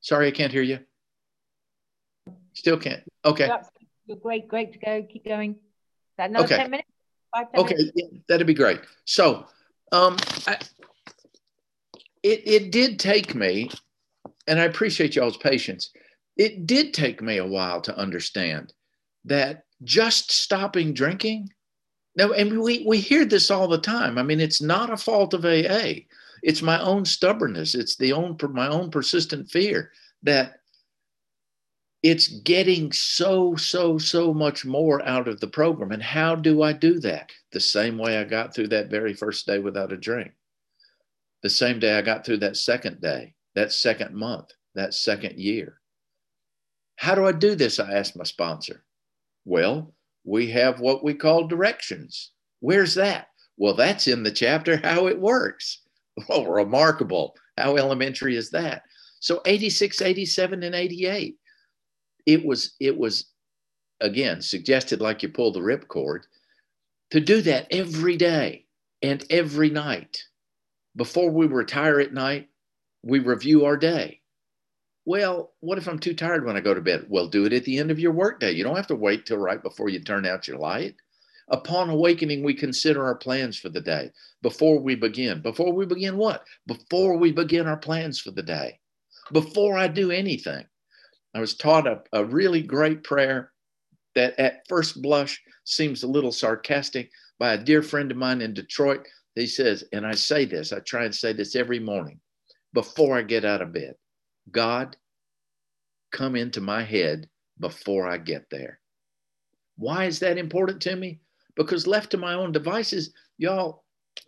Sorry, 0.00 0.26
I 0.26 0.32
can't 0.32 0.50
hear 0.50 0.62
you. 0.62 0.80
Still 2.54 2.78
can't. 2.78 3.04
Okay. 3.24 3.48
You're 4.06 4.16
great. 4.16 4.48
Great 4.48 4.72
to 4.72 4.78
go. 4.80 5.02
Keep 5.04 5.24
going. 5.24 5.54
That 6.18 6.30
another 6.30 6.46
okay. 6.46 6.56
10 6.56 6.70
minutes? 6.70 6.88
Five, 7.32 7.52
10 7.52 7.60
okay. 7.60 7.74
Minutes? 7.76 7.92
Yeah, 7.94 8.18
that'd 8.28 8.46
be 8.46 8.54
great. 8.54 8.80
So, 9.04 9.46
um, 9.92 10.16
I, 10.48 10.58
it, 12.24 12.42
it 12.44 12.72
did 12.72 12.98
take 12.98 13.36
me, 13.36 13.70
and 14.48 14.58
I 14.58 14.64
appreciate 14.64 15.14
y'all's 15.14 15.36
patience. 15.36 15.90
It 16.36 16.66
did 16.66 16.92
take 16.92 17.22
me 17.22 17.36
a 17.36 17.46
while 17.46 17.80
to 17.82 17.96
understand 17.96 18.72
that 19.26 19.65
just 19.84 20.30
stopping 20.30 20.92
drinking. 20.92 21.50
Now, 22.16 22.32
and 22.32 22.60
we, 22.60 22.84
we 22.86 22.98
hear 22.98 23.24
this 23.24 23.50
all 23.50 23.68
the 23.68 23.78
time. 23.78 24.18
I 24.18 24.22
mean, 24.22 24.40
it's 24.40 24.62
not 24.62 24.92
a 24.92 24.96
fault 24.96 25.34
of 25.34 25.44
AA. 25.44 26.06
It's 26.42 26.62
my 26.62 26.80
own 26.80 27.04
stubbornness. 27.04 27.74
It's 27.74 27.96
the 27.96 28.12
own 28.12 28.38
my 28.52 28.68
own 28.68 28.90
persistent 28.90 29.50
fear 29.50 29.90
that 30.22 30.60
it's 32.02 32.28
getting 32.28 32.92
so, 32.92 33.56
so, 33.56 33.98
so 33.98 34.32
much 34.32 34.64
more 34.64 35.04
out 35.06 35.28
of 35.28 35.40
the 35.40 35.48
program. 35.48 35.92
And 35.92 36.02
how 36.02 36.36
do 36.36 36.62
I 36.62 36.72
do 36.72 37.00
that? 37.00 37.32
The 37.52 37.60
same 37.60 37.98
way 37.98 38.18
I 38.18 38.24
got 38.24 38.54
through 38.54 38.68
that 38.68 38.90
very 38.90 39.12
first 39.12 39.46
day 39.46 39.58
without 39.58 39.92
a 39.92 39.96
drink. 39.96 40.32
The 41.42 41.50
same 41.50 41.80
day 41.80 41.98
I 41.98 42.02
got 42.02 42.24
through 42.24 42.38
that 42.38 42.56
second 42.56 43.00
day, 43.00 43.34
that 43.54 43.72
second 43.72 44.14
month, 44.14 44.52
that 44.74 44.94
second 44.94 45.38
year. 45.38 45.80
How 46.96 47.14
do 47.14 47.26
I 47.26 47.32
do 47.32 47.54
this? 47.54 47.78
I 47.78 47.92
asked 47.92 48.16
my 48.16 48.24
sponsor. 48.24 48.85
Well, 49.46 49.94
we 50.24 50.50
have 50.50 50.80
what 50.80 51.02
we 51.02 51.14
call 51.14 51.46
directions. 51.46 52.32
Where's 52.60 52.92
that? 52.94 53.28
Well, 53.56 53.74
that's 53.74 54.06
in 54.06 54.22
the 54.22 54.30
chapter 54.30 54.76
How 54.84 55.06
It 55.06 55.18
Works. 55.18 55.82
Oh, 56.28 56.44
remarkable. 56.44 57.34
How 57.56 57.76
elementary 57.76 58.36
is 58.36 58.50
that? 58.50 58.82
So 59.20 59.40
86, 59.46 60.02
87, 60.02 60.62
and 60.62 60.74
88 60.74 61.36
it 62.26 62.44
was 62.44 62.74
it 62.80 62.96
was 62.96 63.32
again 64.00 64.42
suggested 64.42 65.00
like 65.00 65.22
you 65.22 65.28
pull 65.30 65.52
the 65.52 65.60
ripcord 65.60 66.22
to 67.10 67.20
do 67.20 67.40
that 67.40 67.66
every 67.70 68.16
day 68.16 68.66
and 69.00 69.24
every 69.30 69.70
night 69.70 70.22
before 70.96 71.30
we 71.30 71.46
retire 71.46 72.00
at 72.00 72.12
night 72.12 72.48
we 73.02 73.20
review 73.20 73.64
our 73.64 73.76
day 73.76 74.20
well 75.06 75.54
what 75.60 75.78
if 75.78 75.88
i'm 75.88 75.98
too 75.98 76.14
tired 76.14 76.44
when 76.44 76.56
i 76.56 76.60
go 76.60 76.74
to 76.74 76.80
bed? 76.82 77.06
Well 77.08 77.28
do 77.28 77.46
it 77.46 77.52
at 77.54 77.64
the 77.64 77.78
end 77.78 77.90
of 77.90 77.98
your 77.98 78.12
workday 78.12 78.52
you 78.52 78.62
don't 78.62 78.76
have 78.76 78.88
to 78.88 78.94
wait 78.94 79.24
till 79.24 79.38
right 79.38 79.62
before 79.62 79.88
you 79.88 80.00
turn 80.00 80.26
out 80.26 80.46
your 80.46 80.58
light. 80.58 80.96
Upon 81.48 81.90
awakening 81.90 82.42
we 82.42 82.54
consider 82.54 83.04
our 83.04 83.14
plans 83.14 83.56
for 83.56 83.68
the 83.68 83.80
day. 83.80 84.10
Before 84.42 84.80
we 84.80 84.96
begin. 84.96 85.42
Before 85.42 85.72
we 85.72 85.86
begin 85.86 86.16
what? 86.16 86.44
Before 86.66 87.16
we 87.16 87.30
begin 87.30 87.68
our 87.68 87.76
plans 87.76 88.20
for 88.20 88.32
the 88.32 88.42
day. 88.42 88.80
Before 89.32 89.78
i 89.78 89.86
do 89.86 90.10
anything. 90.10 90.66
I 91.34 91.40
was 91.40 91.56
taught 91.56 91.86
a, 91.86 92.02
a 92.12 92.24
really 92.24 92.62
great 92.62 93.04
prayer 93.04 93.52
that 94.16 94.38
at 94.40 94.66
first 94.68 95.00
blush 95.02 95.40
seems 95.64 96.02
a 96.02 96.08
little 96.08 96.32
sarcastic 96.32 97.10
by 97.38 97.52
a 97.52 97.62
dear 97.62 97.82
friend 97.82 98.10
of 98.10 98.16
mine 98.16 98.40
in 98.40 98.54
Detroit. 98.54 99.06
He 99.34 99.46
says, 99.46 99.84
and 99.92 100.06
I 100.06 100.12
say 100.12 100.46
this, 100.46 100.72
I 100.72 100.80
try 100.80 101.04
and 101.04 101.14
say 101.14 101.32
this 101.32 101.54
every 101.54 101.78
morning 101.78 102.18
before 102.72 103.16
I 103.16 103.22
get 103.22 103.44
out 103.44 103.62
of 103.62 103.72
bed 103.72 103.94
God, 104.50 104.96
come 106.12 106.36
into 106.36 106.60
my 106.60 106.82
head 106.82 107.28
before 107.58 108.06
I 108.06 108.18
get 108.18 108.48
there. 108.50 108.80
Why 109.76 110.04
is 110.04 110.18
that 110.20 110.38
important 110.38 110.80
to 110.82 110.96
me? 110.96 111.20
Because 111.54 111.86
left 111.86 112.10
to 112.10 112.16
my 112.16 112.34
own 112.34 112.52
devices, 112.52 113.12
y'all, 113.38 113.84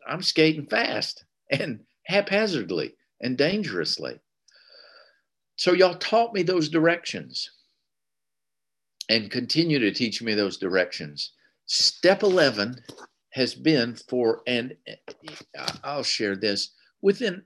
I'm 0.07 0.22
skating 0.22 0.66
fast 0.66 1.24
and 1.50 1.81
haphazardly 2.07 2.94
and 3.21 3.37
dangerously. 3.37 4.19
So 5.56 5.73
y'all 5.73 5.96
taught 5.96 6.35
me 6.35 6.42
those 6.42 6.69
directions 6.69 7.50
and 9.08 9.31
continue 9.31 9.79
to 9.79 9.90
teach 9.90 10.23
me 10.23 10.35
those 10.35 10.58
directions. 10.58 11.33
Step 11.66 12.23
11 12.23 12.81
has 13.31 13.54
been 13.54 13.96
for, 14.08 14.42
and 14.46 14.75
I'll 15.83 16.02
share 16.02 16.37
this 16.37 16.71
within 17.02 17.42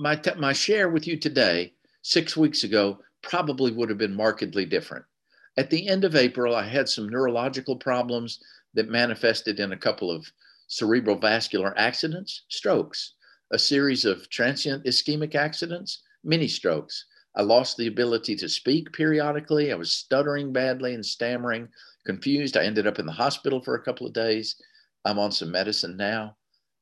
my, 0.00 0.18
my 0.38 0.54
share 0.54 0.88
with 0.88 1.06
you 1.06 1.18
today, 1.18 1.74
six 2.00 2.34
weeks 2.34 2.64
ago, 2.64 2.98
probably 3.20 3.70
would 3.70 3.90
have 3.90 3.98
been 3.98 4.16
markedly 4.16 4.64
different. 4.64 5.04
At 5.58 5.68
the 5.68 5.88
end 5.88 6.04
of 6.04 6.16
April, 6.16 6.56
I 6.56 6.66
had 6.66 6.88
some 6.88 7.06
neurological 7.06 7.76
problems 7.76 8.42
that 8.72 8.88
manifested 8.88 9.60
in 9.60 9.72
a 9.72 9.76
couple 9.76 10.10
of 10.10 10.26
cerebral 10.68 11.16
vascular 11.16 11.78
accidents, 11.78 12.44
strokes 12.48 13.12
a 13.52 13.58
series 13.58 14.06
of 14.06 14.30
transient 14.30 14.84
ischemic 14.86 15.34
accidents, 15.34 16.02
mini 16.24 16.48
strokes. 16.48 17.04
I 17.36 17.42
lost 17.42 17.76
the 17.76 17.88
ability 17.88 18.36
to 18.36 18.48
speak 18.48 18.92
periodically. 18.92 19.70
I 19.70 19.74
was 19.74 19.92
stuttering 19.92 20.52
badly 20.52 20.94
and 20.94 21.04
stammering, 21.04 21.68
confused. 22.06 22.56
I 22.56 22.64
ended 22.64 22.86
up 22.86 22.98
in 22.98 23.06
the 23.06 23.12
hospital 23.12 23.60
for 23.60 23.74
a 23.74 23.82
couple 23.82 24.06
of 24.06 24.14
days. 24.14 24.56
I'm 25.04 25.18
on 25.18 25.30
some 25.30 25.50
medicine 25.50 25.96
now. 25.96 26.36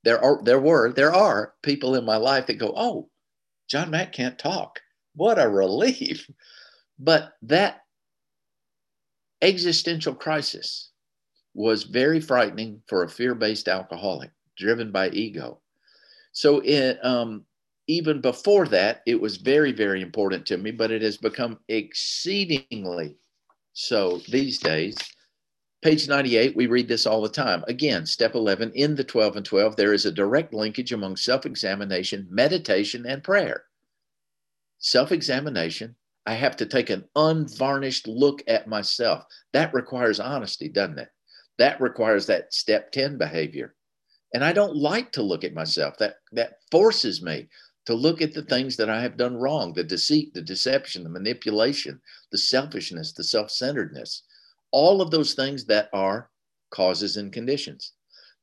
There 0.05 0.23
are 0.23 0.43
there 0.43 0.61
were 0.61 0.93
there 0.93 1.13
are 1.13 1.55
people 1.63 1.95
in 1.95 2.05
my 2.05 2.17
life 2.17 2.47
that 2.47 2.55
go, 2.55 2.73
"Oh, 2.77 3.11
John 3.69 3.91
Mack 3.91 4.13
can't 4.13 4.39
talk. 4.39 4.81
What 5.15 5.39
a 5.39 5.49
relief." 5.49 6.31
But 6.99 7.35
that 7.43 7.83
existential 9.43 10.15
crisis 10.15 10.91
was 11.55 11.85
very 11.85 12.21
frightening 12.21 12.83
for 12.87 13.03
a 13.03 13.09
fear-based 13.09 13.69
alcoholic 13.69 14.31
driven 14.57 14.91
by 14.91 15.11
ego. 15.11 15.61
So 16.33 16.61
it, 16.61 17.05
um, 17.05 17.45
even 17.87 18.21
before 18.21 18.69
that, 18.69 19.03
it 19.07 19.21
was 19.21 19.39
very, 19.39 19.73
very 19.73 20.03
important 20.03 20.45
to 20.47 20.59
me, 20.59 20.71
but 20.71 20.91
it 20.91 21.03
has 21.03 21.17
become 21.17 21.59
exceedingly 21.69 23.17
so 23.73 24.21
these 24.29 24.59
days. 24.59 24.97
Page 25.81 26.09
98, 26.09 26.57
we 26.57 26.67
read 26.67 26.89
this 26.89 27.07
all 27.07 27.23
the 27.23 27.29
time. 27.29 27.63
Again, 27.69 28.05
step 28.05 28.35
11, 28.35 28.73
in 28.75 28.97
the 28.97 29.05
12 29.05 29.37
and 29.37 29.47
12, 29.47 29.77
there 29.77 29.93
is 29.93 30.07
a 30.07 30.11
direct 30.11 30.53
linkage 30.53 30.93
among 30.93 31.17
self 31.17 31.47
examination, 31.47 32.27
meditation, 32.31 33.07
and 33.07 33.23
prayer. 33.23 33.65
Self 34.79 35.13
examination, 35.13 35.95
I 36.27 36.35
have 36.35 36.57
to 36.57 36.67
take 36.67 36.91
an 36.91 37.09
unvarnished 37.15 38.09
look 38.09 38.43
at 38.49 38.67
myself. 38.67 39.25
That 39.53 39.73
requires 39.73 40.19
honesty, 40.19 40.69
doesn't 40.69 40.99
it? 40.99 41.11
That 41.59 41.81
requires 41.81 42.27
that 42.27 42.53
step 42.53 42.91
10 42.91 43.17
behavior. 43.17 43.77
And 44.35 44.45
I 44.45 44.53
don't 44.53 44.77
like 44.77 45.13
to 45.13 45.23
look 45.23 45.45
at 45.45 45.55
myself. 45.55 45.97
That, 45.99 46.17
that 46.33 46.59
forces 46.73 47.23
me 47.23 47.49
to 47.87 47.95
look 47.95 48.21
at 48.21 48.35
the 48.35 48.43
things 48.43 48.77
that 48.77 48.91
I 48.91 49.01
have 49.01 49.17
done 49.17 49.37
wrong 49.37 49.73
the 49.73 49.85
deceit, 49.85 50.35
the 50.35 50.43
deception, 50.43 51.05
the 51.05 51.09
manipulation, 51.09 52.01
the 52.33 52.39
selfishness, 52.39 53.13
the 53.13 53.25
self 53.25 53.51
centeredness, 53.51 54.25
all 54.71 55.01
of 55.01 55.11
those 55.11 55.35
things 55.35 55.65
that 55.67 55.89
are 55.93 56.31
causes 56.71 57.17
and 57.17 57.33
conditions. 57.33 57.93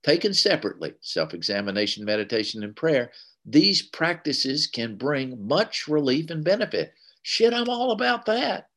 Taken 0.04 0.34
separately, 0.34 0.94
self 1.02 1.34
examination, 1.34 2.06
meditation, 2.06 2.64
and 2.64 2.76
prayer, 2.76 3.12
these 3.46 3.82
practices 3.82 4.68
can 4.68 4.98
bring 4.98 5.48
much 5.48 5.88
relief 5.88 6.30
and 6.30 6.44
benefit. 6.44 6.94
Shit, 7.24 7.54
I'm 7.54 7.70
all 7.70 7.92
about 7.92 8.26
that. 8.26 8.70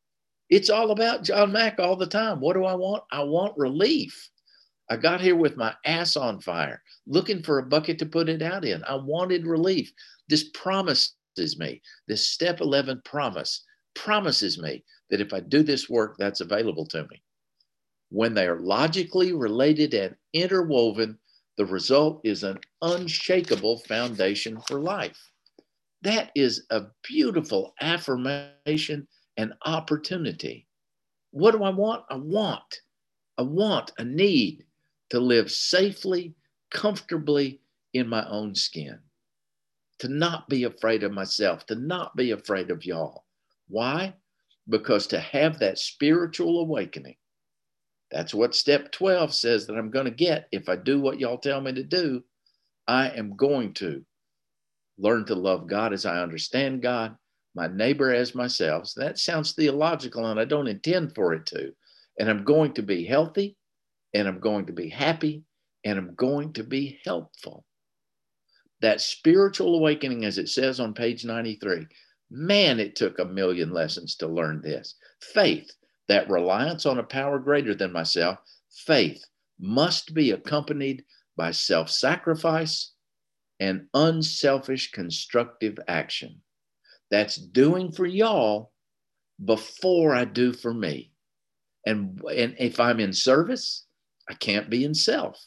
It's 0.49 0.69
all 0.69 0.91
about 0.91 1.23
John 1.23 1.51
Mack 1.51 1.79
all 1.79 1.95
the 1.95 2.07
time. 2.07 2.39
What 2.39 2.53
do 2.53 2.65
I 2.65 2.73
want? 2.73 3.03
I 3.11 3.23
want 3.23 3.57
relief. 3.57 4.29
I 4.89 4.97
got 4.97 5.21
here 5.21 5.35
with 5.35 5.55
my 5.55 5.75
ass 5.85 6.15
on 6.17 6.41
fire, 6.41 6.81
looking 7.05 7.43
for 7.43 7.59
a 7.59 7.65
bucket 7.65 7.99
to 7.99 8.07
put 8.07 8.29
it 8.29 8.41
out 8.41 8.65
in. 8.65 8.83
I 8.85 8.95
wanted 8.95 9.45
relief. 9.45 9.93
This 10.27 10.49
promises 10.55 11.13
me, 11.57 11.81
this 12.07 12.25
step 12.25 12.59
11 12.59 13.03
promise 13.05 13.63
promises 13.93 14.59
me 14.59 14.83
that 15.09 15.21
if 15.21 15.33
I 15.33 15.41
do 15.41 15.61
this 15.61 15.89
work, 15.89 16.15
that's 16.17 16.41
available 16.41 16.85
to 16.87 17.03
me. 17.03 17.21
When 18.09 18.33
they 18.33 18.47
are 18.47 18.59
logically 18.59 19.33
related 19.33 19.93
and 19.93 20.15
interwoven, 20.33 21.17
the 21.57 21.65
result 21.65 22.21
is 22.23 22.43
an 22.43 22.59
unshakable 22.81 23.79
foundation 23.79 24.59
for 24.67 24.79
life. 24.79 25.31
That 26.01 26.31
is 26.35 26.65
a 26.69 26.85
beautiful 27.03 27.73
affirmation 27.81 29.07
and 29.37 29.53
opportunity. 29.65 30.67
What 31.31 31.51
do 31.51 31.63
I 31.63 31.69
want? 31.69 32.05
I 32.09 32.15
want, 32.15 32.81
I 33.37 33.43
want, 33.43 33.91
a 33.97 34.05
need 34.05 34.65
to 35.09 35.19
live 35.19 35.51
safely, 35.51 36.33
comfortably 36.71 37.61
in 37.93 38.07
my 38.07 38.27
own 38.27 38.55
skin 38.55 38.99
to 39.99 40.07
not 40.07 40.47
be 40.49 40.63
afraid 40.63 41.03
of 41.03 41.11
myself, 41.11 41.65
to 41.67 41.75
not 41.75 42.15
be 42.15 42.31
afraid 42.31 42.71
of 42.71 42.85
y'all. 42.85 43.25
Why? 43.67 44.15
Because 44.67 45.07
to 45.07 45.19
have 45.19 45.59
that 45.59 45.77
spiritual 45.77 46.61
awakening, 46.61 47.15
that's 48.11 48.33
what 48.33 48.55
step 48.55 48.91
12 48.91 49.33
says 49.33 49.67
that 49.67 49.77
I'm 49.77 49.91
going 49.91 50.05
to 50.05 50.11
get 50.11 50.47
if 50.51 50.69
I 50.69 50.75
do 50.75 50.99
what 50.99 51.19
y'all 51.19 51.37
tell 51.37 51.61
me 51.61 51.73
to 51.73 51.83
do. 51.83 52.23
I 52.87 53.09
am 53.09 53.35
going 53.35 53.73
to 53.75 54.03
learn 54.97 55.25
to 55.25 55.35
love 55.35 55.67
God 55.67 55.93
as 55.93 56.05
I 56.05 56.21
understand 56.21 56.81
God, 56.81 57.15
my 57.55 57.67
neighbor 57.67 58.13
as 58.13 58.33
myself. 58.33 58.87
So 58.87 59.01
that 59.01 59.19
sounds 59.19 59.53
theological, 59.53 60.25
and 60.25 60.39
I 60.39 60.45
don't 60.45 60.67
intend 60.67 61.13
for 61.13 61.33
it 61.33 61.45
to. 61.47 61.71
And 62.19 62.29
I'm 62.29 62.43
going 62.43 62.73
to 62.73 62.81
be 62.81 63.05
healthy, 63.05 63.55
and 64.13 64.27
I'm 64.27 64.39
going 64.39 64.65
to 64.65 64.73
be 64.73 64.89
happy, 64.89 65.43
and 65.85 65.97
I'm 65.97 66.15
going 66.15 66.53
to 66.53 66.63
be 66.63 66.99
helpful 67.05 67.65
that 68.81 69.01
spiritual 69.01 69.75
awakening, 69.75 70.25
as 70.25 70.37
it 70.37 70.49
says 70.49 70.79
on 70.79 70.93
page 70.93 71.25
93, 71.25 71.85
man, 72.31 72.79
it 72.79 72.95
took 72.95 73.19
a 73.19 73.25
million 73.25 73.71
lessons 73.71 74.15
to 74.15 74.27
learn 74.27 74.61
this. 74.61 74.95
Faith, 75.21 75.69
that 76.09 76.29
reliance 76.29 76.85
on 76.85 76.99
a 76.99 77.03
power 77.03 77.39
greater 77.39 77.73
than 77.73 77.93
myself, 77.93 78.39
faith 78.69 79.23
must 79.59 80.13
be 80.13 80.31
accompanied 80.31 81.05
by 81.37 81.51
self 81.51 81.89
sacrifice 81.89 82.91
and 83.59 83.85
unselfish 83.93 84.91
constructive 84.91 85.77
action. 85.87 86.41
That's 87.11 87.35
doing 87.37 87.91
for 87.91 88.05
y'all 88.05 88.71
before 89.43 90.15
I 90.15 90.25
do 90.25 90.51
for 90.51 90.73
me. 90.73 91.11
And, 91.85 92.21
and 92.35 92.55
if 92.59 92.79
I'm 92.79 92.99
in 92.99 93.13
service, 93.13 93.85
I 94.29 94.33
can't 94.33 94.69
be 94.69 94.83
in 94.83 94.93
self. 94.93 95.39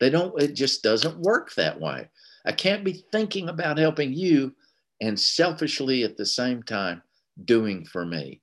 They 0.00 0.10
don't, 0.10 0.40
it 0.40 0.54
just 0.54 0.82
doesn't 0.82 1.20
work 1.20 1.54
that 1.54 1.80
way. 1.80 2.08
I 2.44 2.52
can't 2.52 2.84
be 2.84 3.04
thinking 3.12 3.48
about 3.48 3.78
helping 3.78 4.12
you 4.12 4.54
and 5.00 5.18
selfishly 5.18 6.04
at 6.04 6.16
the 6.16 6.26
same 6.26 6.62
time 6.62 7.02
doing 7.44 7.84
for 7.84 8.04
me. 8.04 8.40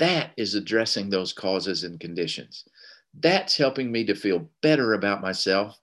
That 0.00 0.32
is 0.38 0.54
addressing 0.54 1.10
those 1.10 1.34
causes 1.34 1.84
and 1.84 2.00
conditions. 2.00 2.64
That's 3.12 3.56
helping 3.56 3.92
me 3.92 4.04
to 4.06 4.14
feel 4.14 4.50
better 4.62 4.94
about 4.94 5.20
myself. 5.20 5.78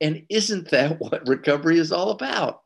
And 0.00 0.26
isn't 0.28 0.68
that 0.70 0.96
what 0.98 1.26
recovery 1.28 1.78
is 1.78 1.92
all 1.92 2.10
about? 2.10 2.62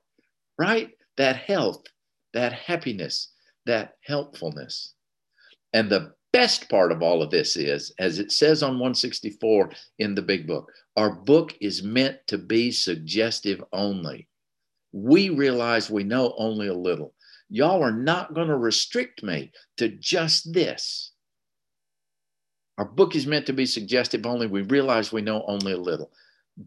Right? 0.58 0.90
That 1.18 1.36
health, 1.36 1.84
that 2.32 2.54
happiness, 2.54 3.32
that 3.66 3.96
helpfulness. 4.04 4.94
And 5.74 5.90
the 5.90 6.14
best 6.32 6.70
part 6.70 6.92
of 6.92 7.02
all 7.02 7.22
of 7.22 7.30
this 7.30 7.56
is, 7.56 7.92
as 7.98 8.18
it 8.18 8.32
says 8.32 8.62
on 8.62 8.72
164 8.72 9.72
in 9.98 10.14
the 10.14 10.22
big 10.22 10.46
book, 10.46 10.72
our 10.96 11.10
book 11.10 11.54
is 11.60 11.82
meant 11.82 12.16
to 12.28 12.38
be 12.38 12.70
suggestive 12.70 13.62
only. 13.74 14.28
We 14.92 15.28
realize 15.28 15.90
we 15.90 16.04
know 16.04 16.34
only 16.38 16.68
a 16.68 16.74
little. 16.74 17.12
Y'all 17.48 17.82
are 17.82 17.92
not 17.92 18.34
going 18.34 18.48
to 18.48 18.56
restrict 18.56 19.22
me 19.22 19.52
to 19.76 19.88
just 19.88 20.52
this. 20.52 21.12
Our 22.78 22.84
book 22.84 23.14
is 23.14 23.26
meant 23.26 23.46
to 23.46 23.52
be 23.52 23.66
suggestive 23.66 24.26
only. 24.26 24.46
We 24.46 24.62
realize 24.62 25.12
we 25.12 25.22
know 25.22 25.44
only 25.46 25.72
a 25.72 25.78
little. 25.78 26.10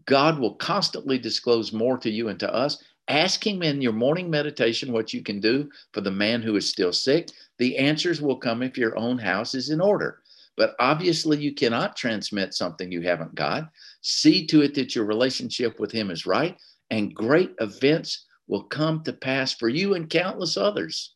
God 0.06 0.38
will 0.38 0.54
constantly 0.54 1.18
disclose 1.18 1.72
more 1.72 1.98
to 1.98 2.10
you 2.10 2.28
and 2.28 2.38
to 2.40 2.52
us. 2.52 2.82
Ask 3.08 3.46
Him 3.46 3.62
in 3.62 3.82
your 3.82 3.92
morning 3.92 4.30
meditation 4.30 4.92
what 4.92 5.12
you 5.12 5.22
can 5.22 5.40
do 5.40 5.68
for 5.92 6.00
the 6.00 6.10
man 6.10 6.42
who 6.42 6.56
is 6.56 6.68
still 6.68 6.92
sick. 6.92 7.28
The 7.58 7.76
answers 7.76 8.22
will 8.22 8.36
come 8.36 8.62
if 8.62 8.78
your 8.78 8.96
own 8.96 9.18
house 9.18 9.54
is 9.54 9.70
in 9.70 9.80
order. 9.80 10.22
But 10.56 10.74
obviously, 10.78 11.38
you 11.38 11.54
cannot 11.54 11.96
transmit 11.96 12.54
something 12.54 12.90
you 12.90 13.02
haven't 13.02 13.34
got. 13.34 13.70
See 14.02 14.46
to 14.48 14.62
it 14.62 14.74
that 14.74 14.94
your 14.94 15.04
relationship 15.04 15.80
with 15.80 15.90
Him 15.90 16.10
is 16.10 16.26
right, 16.26 16.56
and 16.90 17.14
great 17.14 17.52
events 17.60 18.26
will 18.50 18.64
come 18.64 19.02
to 19.04 19.12
pass 19.12 19.54
for 19.54 19.68
you 19.68 19.94
and 19.94 20.10
countless 20.10 20.56
others. 20.56 21.14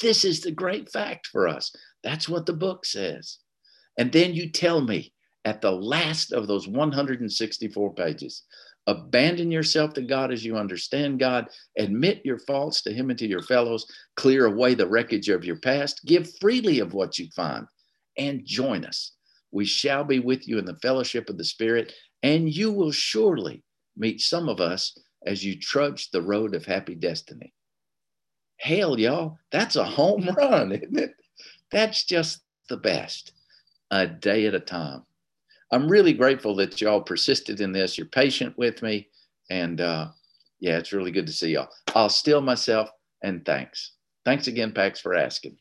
This 0.00 0.24
is 0.24 0.40
the 0.40 0.52
great 0.52 0.90
fact 0.92 1.26
for 1.26 1.48
us. 1.48 1.74
That's 2.04 2.28
what 2.28 2.46
the 2.46 2.52
book 2.52 2.84
says. 2.84 3.38
And 3.98 4.12
then 4.12 4.34
you 4.34 4.50
tell 4.50 4.80
me 4.80 5.12
at 5.44 5.60
the 5.60 5.72
last 5.72 6.32
of 6.32 6.46
those 6.46 6.68
164 6.68 7.94
pages 7.94 8.44
Abandon 8.88 9.50
yourself 9.50 9.92
to 9.92 10.02
God 10.02 10.32
as 10.32 10.42
you 10.42 10.56
understand 10.56 11.20
God. 11.20 11.48
Admit 11.76 12.22
your 12.24 12.38
faults 12.38 12.80
to 12.82 12.92
Him 12.92 13.10
and 13.10 13.18
to 13.18 13.28
your 13.28 13.42
fellows. 13.42 13.86
Clear 14.16 14.46
away 14.46 14.72
the 14.72 14.88
wreckage 14.88 15.28
of 15.28 15.44
your 15.44 15.58
past. 15.58 16.00
Give 16.06 16.26
freely 16.40 16.78
of 16.78 16.94
what 16.94 17.18
you 17.18 17.28
find 17.36 17.66
and 18.16 18.46
join 18.46 18.86
us. 18.86 19.12
We 19.52 19.66
shall 19.66 20.04
be 20.04 20.20
with 20.20 20.48
you 20.48 20.58
in 20.58 20.64
the 20.64 20.78
fellowship 20.80 21.28
of 21.28 21.36
the 21.36 21.44
Spirit, 21.44 21.92
and 22.22 22.48
you 22.48 22.72
will 22.72 22.90
surely 22.90 23.62
meet 23.94 24.22
some 24.22 24.48
of 24.48 24.58
us 24.58 24.96
as 25.26 25.44
you 25.44 25.58
trudge 25.58 26.10
the 26.10 26.22
road 26.22 26.54
of 26.54 26.64
happy 26.64 26.94
destiny. 26.94 27.52
Hail, 28.58 28.98
y'all. 28.98 29.38
That's 29.52 29.76
a 29.76 29.84
home 29.84 30.28
run, 30.36 30.72
isn't 30.72 30.98
it? 30.98 31.14
That's 31.70 32.04
just 32.04 32.40
the 32.68 32.76
best, 32.76 33.32
a 33.90 34.06
day 34.06 34.46
at 34.46 34.54
a 34.54 34.60
time. 34.60 35.04
I'm 35.70 35.88
really 35.88 36.12
grateful 36.14 36.54
that 36.56 36.80
y'all 36.80 37.02
persisted 37.02 37.60
in 37.60 37.72
this. 37.72 37.98
You're 37.98 38.06
patient 38.06 38.56
with 38.56 38.82
me. 38.82 39.08
And 39.50 39.80
uh, 39.80 40.08
yeah, 40.60 40.78
it's 40.78 40.92
really 40.92 41.10
good 41.10 41.26
to 41.26 41.32
see 41.32 41.52
y'all. 41.52 41.68
I'll 41.94 42.08
still 42.08 42.40
myself 42.40 42.90
and 43.22 43.44
thanks. 43.44 43.92
Thanks 44.24 44.46
again, 44.46 44.72
Pax, 44.72 45.00
for 45.00 45.14
asking. 45.14 45.56